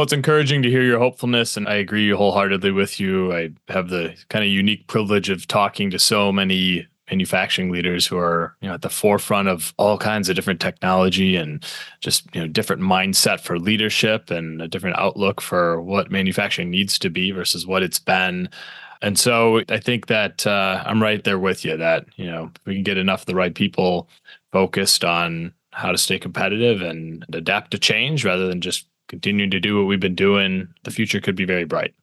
Well, 0.00 0.04
it's 0.04 0.14
encouraging 0.14 0.62
to 0.62 0.70
hear 0.70 0.80
your 0.80 0.98
hopefulness, 0.98 1.58
and 1.58 1.68
I 1.68 1.74
agree 1.74 2.08
wholeheartedly 2.08 2.70
with 2.70 2.98
you. 2.98 3.34
I 3.34 3.50
have 3.68 3.90
the 3.90 4.16
kind 4.30 4.42
of 4.42 4.50
unique 4.50 4.86
privilege 4.86 5.28
of 5.28 5.46
talking 5.46 5.90
to 5.90 5.98
so 5.98 6.32
many 6.32 6.86
manufacturing 7.10 7.70
leaders 7.70 8.06
who 8.06 8.16
are 8.16 8.56
you 8.62 8.68
know 8.68 8.72
at 8.72 8.80
the 8.80 8.88
forefront 8.88 9.48
of 9.48 9.74
all 9.76 9.98
kinds 9.98 10.30
of 10.30 10.36
different 10.36 10.58
technology 10.58 11.36
and 11.36 11.62
just 12.00 12.34
you 12.34 12.40
know 12.40 12.48
different 12.48 12.80
mindset 12.80 13.40
for 13.40 13.58
leadership 13.58 14.30
and 14.30 14.62
a 14.62 14.68
different 14.68 14.98
outlook 14.98 15.42
for 15.42 15.82
what 15.82 16.10
manufacturing 16.10 16.70
needs 16.70 16.98
to 16.98 17.10
be 17.10 17.30
versus 17.30 17.66
what 17.66 17.82
it's 17.82 17.98
been 17.98 18.48
and 19.02 19.18
so 19.18 19.60
i 19.68 19.78
think 19.78 20.06
that 20.06 20.46
uh, 20.46 20.82
i'm 20.86 21.02
right 21.02 21.24
there 21.24 21.38
with 21.38 21.62
you 21.62 21.76
that 21.76 22.06
you 22.16 22.24
know 22.24 22.50
we 22.64 22.72
can 22.72 22.84
get 22.84 22.96
enough 22.96 23.20
of 23.20 23.26
the 23.26 23.34
right 23.34 23.54
people 23.54 24.08
focused 24.50 25.04
on 25.04 25.52
how 25.72 25.92
to 25.92 25.98
stay 25.98 26.18
competitive 26.18 26.80
and 26.80 27.26
adapt 27.32 27.70
to 27.70 27.78
change 27.78 28.24
rather 28.24 28.46
than 28.46 28.62
just 28.62 28.86
continuing 29.10 29.50
to 29.50 29.60
do 29.60 29.76
what 29.76 29.86
we've 29.86 30.00
been 30.00 30.14
doing, 30.14 30.68
the 30.84 30.90
future 30.90 31.20
could 31.20 31.36
be 31.36 31.44
very 31.44 31.64
bright. 31.64 31.94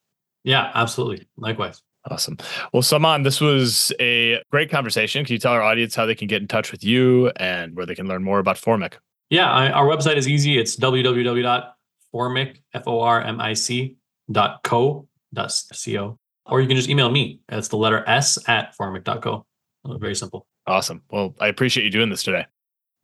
Yeah, 0.43 0.71
absolutely. 0.75 1.27
Likewise. 1.37 1.81
Awesome. 2.11 2.37
Well, 2.71 2.83
Saman, 2.83 3.23
this 3.23 3.41
was 3.41 3.91
a 3.99 4.41
great 4.51 4.69
conversation. 4.69 5.25
Can 5.25 5.33
you 5.33 5.39
tell 5.39 5.53
our 5.53 5.61
audience 5.61 5.95
how 5.95 6.05
they 6.05 6.15
can 6.15 6.27
get 6.27 6.41
in 6.41 6.47
touch 6.47 6.71
with 6.71 6.83
you 6.83 7.29
and 7.37 7.75
where 7.75 7.85
they 7.85 7.95
can 7.95 8.07
learn 8.07 8.23
more 8.23 8.39
about 8.39 8.57
Formic? 8.57 8.93
Yeah, 9.29 9.51
I, 9.51 9.71
our 9.71 9.85
website 9.85 10.15
is 10.15 10.27
easy. 10.27 10.57
It's 10.57 10.77
www.formic, 10.77 12.61
F-O-R-M-I-C 12.73 13.97
dot 14.31 14.63
co 14.63 15.07
dot 15.33 15.53
co. 15.85 16.19
Or 16.45 16.61
you 16.61 16.67
can 16.67 16.77
just 16.77 16.89
email 16.89 17.09
me. 17.09 17.39
It's 17.49 17.67
the 17.67 17.77
letter 17.77 18.03
S 18.07 18.37
at 18.47 18.73
formic.co. 18.77 19.45
Very 19.85 20.15
simple. 20.15 20.47
Awesome. 20.65 21.01
Well, 21.09 21.35
I 21.39 21.47
appreciate 21.47 21.83
you 21.83 21.91
doing 21.91 22.09
this 22.09 22.23
today. 22.23 22.45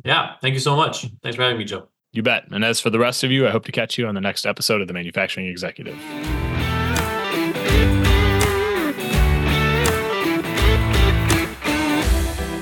Yeah. 0.05 0.35
Thank 0.41 0.53
you 0.53 0.59
so 0.59 0.75
much. 0.77 1.07
Thanks 1.21 1.35
for 1.35 1.43
having 1.43 1.57
me, 1.57 1.65
Joe. 1.65 1.89
You 2.13 2.21
bet. 2.21 2.45
And 2.51 2.63
as 2.63 2.79
for 2.79 2.91
the 2.91 2.99
rest 2.99 3.23
of 3.23 3.31
you, 3.31 3.47
I 3.47 3.49
hope 3.49 3.65
to 3.65 3.71
catch 3.71 3.97
you 3.97 4.07
on 4.07 4.13
the 4.13 4.21
next 4.21 4.45
episode 4.45 4.81
of 4.81 4.87
The 4.87 4.93
Manufacturing 4.93 5.47
Executive. 5.47 5.97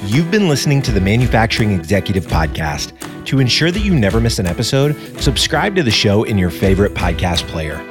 You've 0.06 0.32
been 0.32 0.48
listening 0.48 0.82
to 0.84 0.92
the 0.94 1.02
Manufacturing 1.02 1.72
Executive 1.72 2.26
Podcast. 2.28 2.94
To 3.26 3.40
ensure 3.40 3.72
that 3.72 3.80
you 3.80 3.94
never 3.94 4.22
miss 4.22 4.40
an 4.40 4.48
episode, 4.48 4.96
subscribe 5.22 5.76
to 5.76 5.84
the 5.84 5.92
show 5.92 6.24
in 6.24 6.38
your 6.38 6.50
favorite 6.50 6.94
podcast 6.94 7.46
player. 7.48 7.91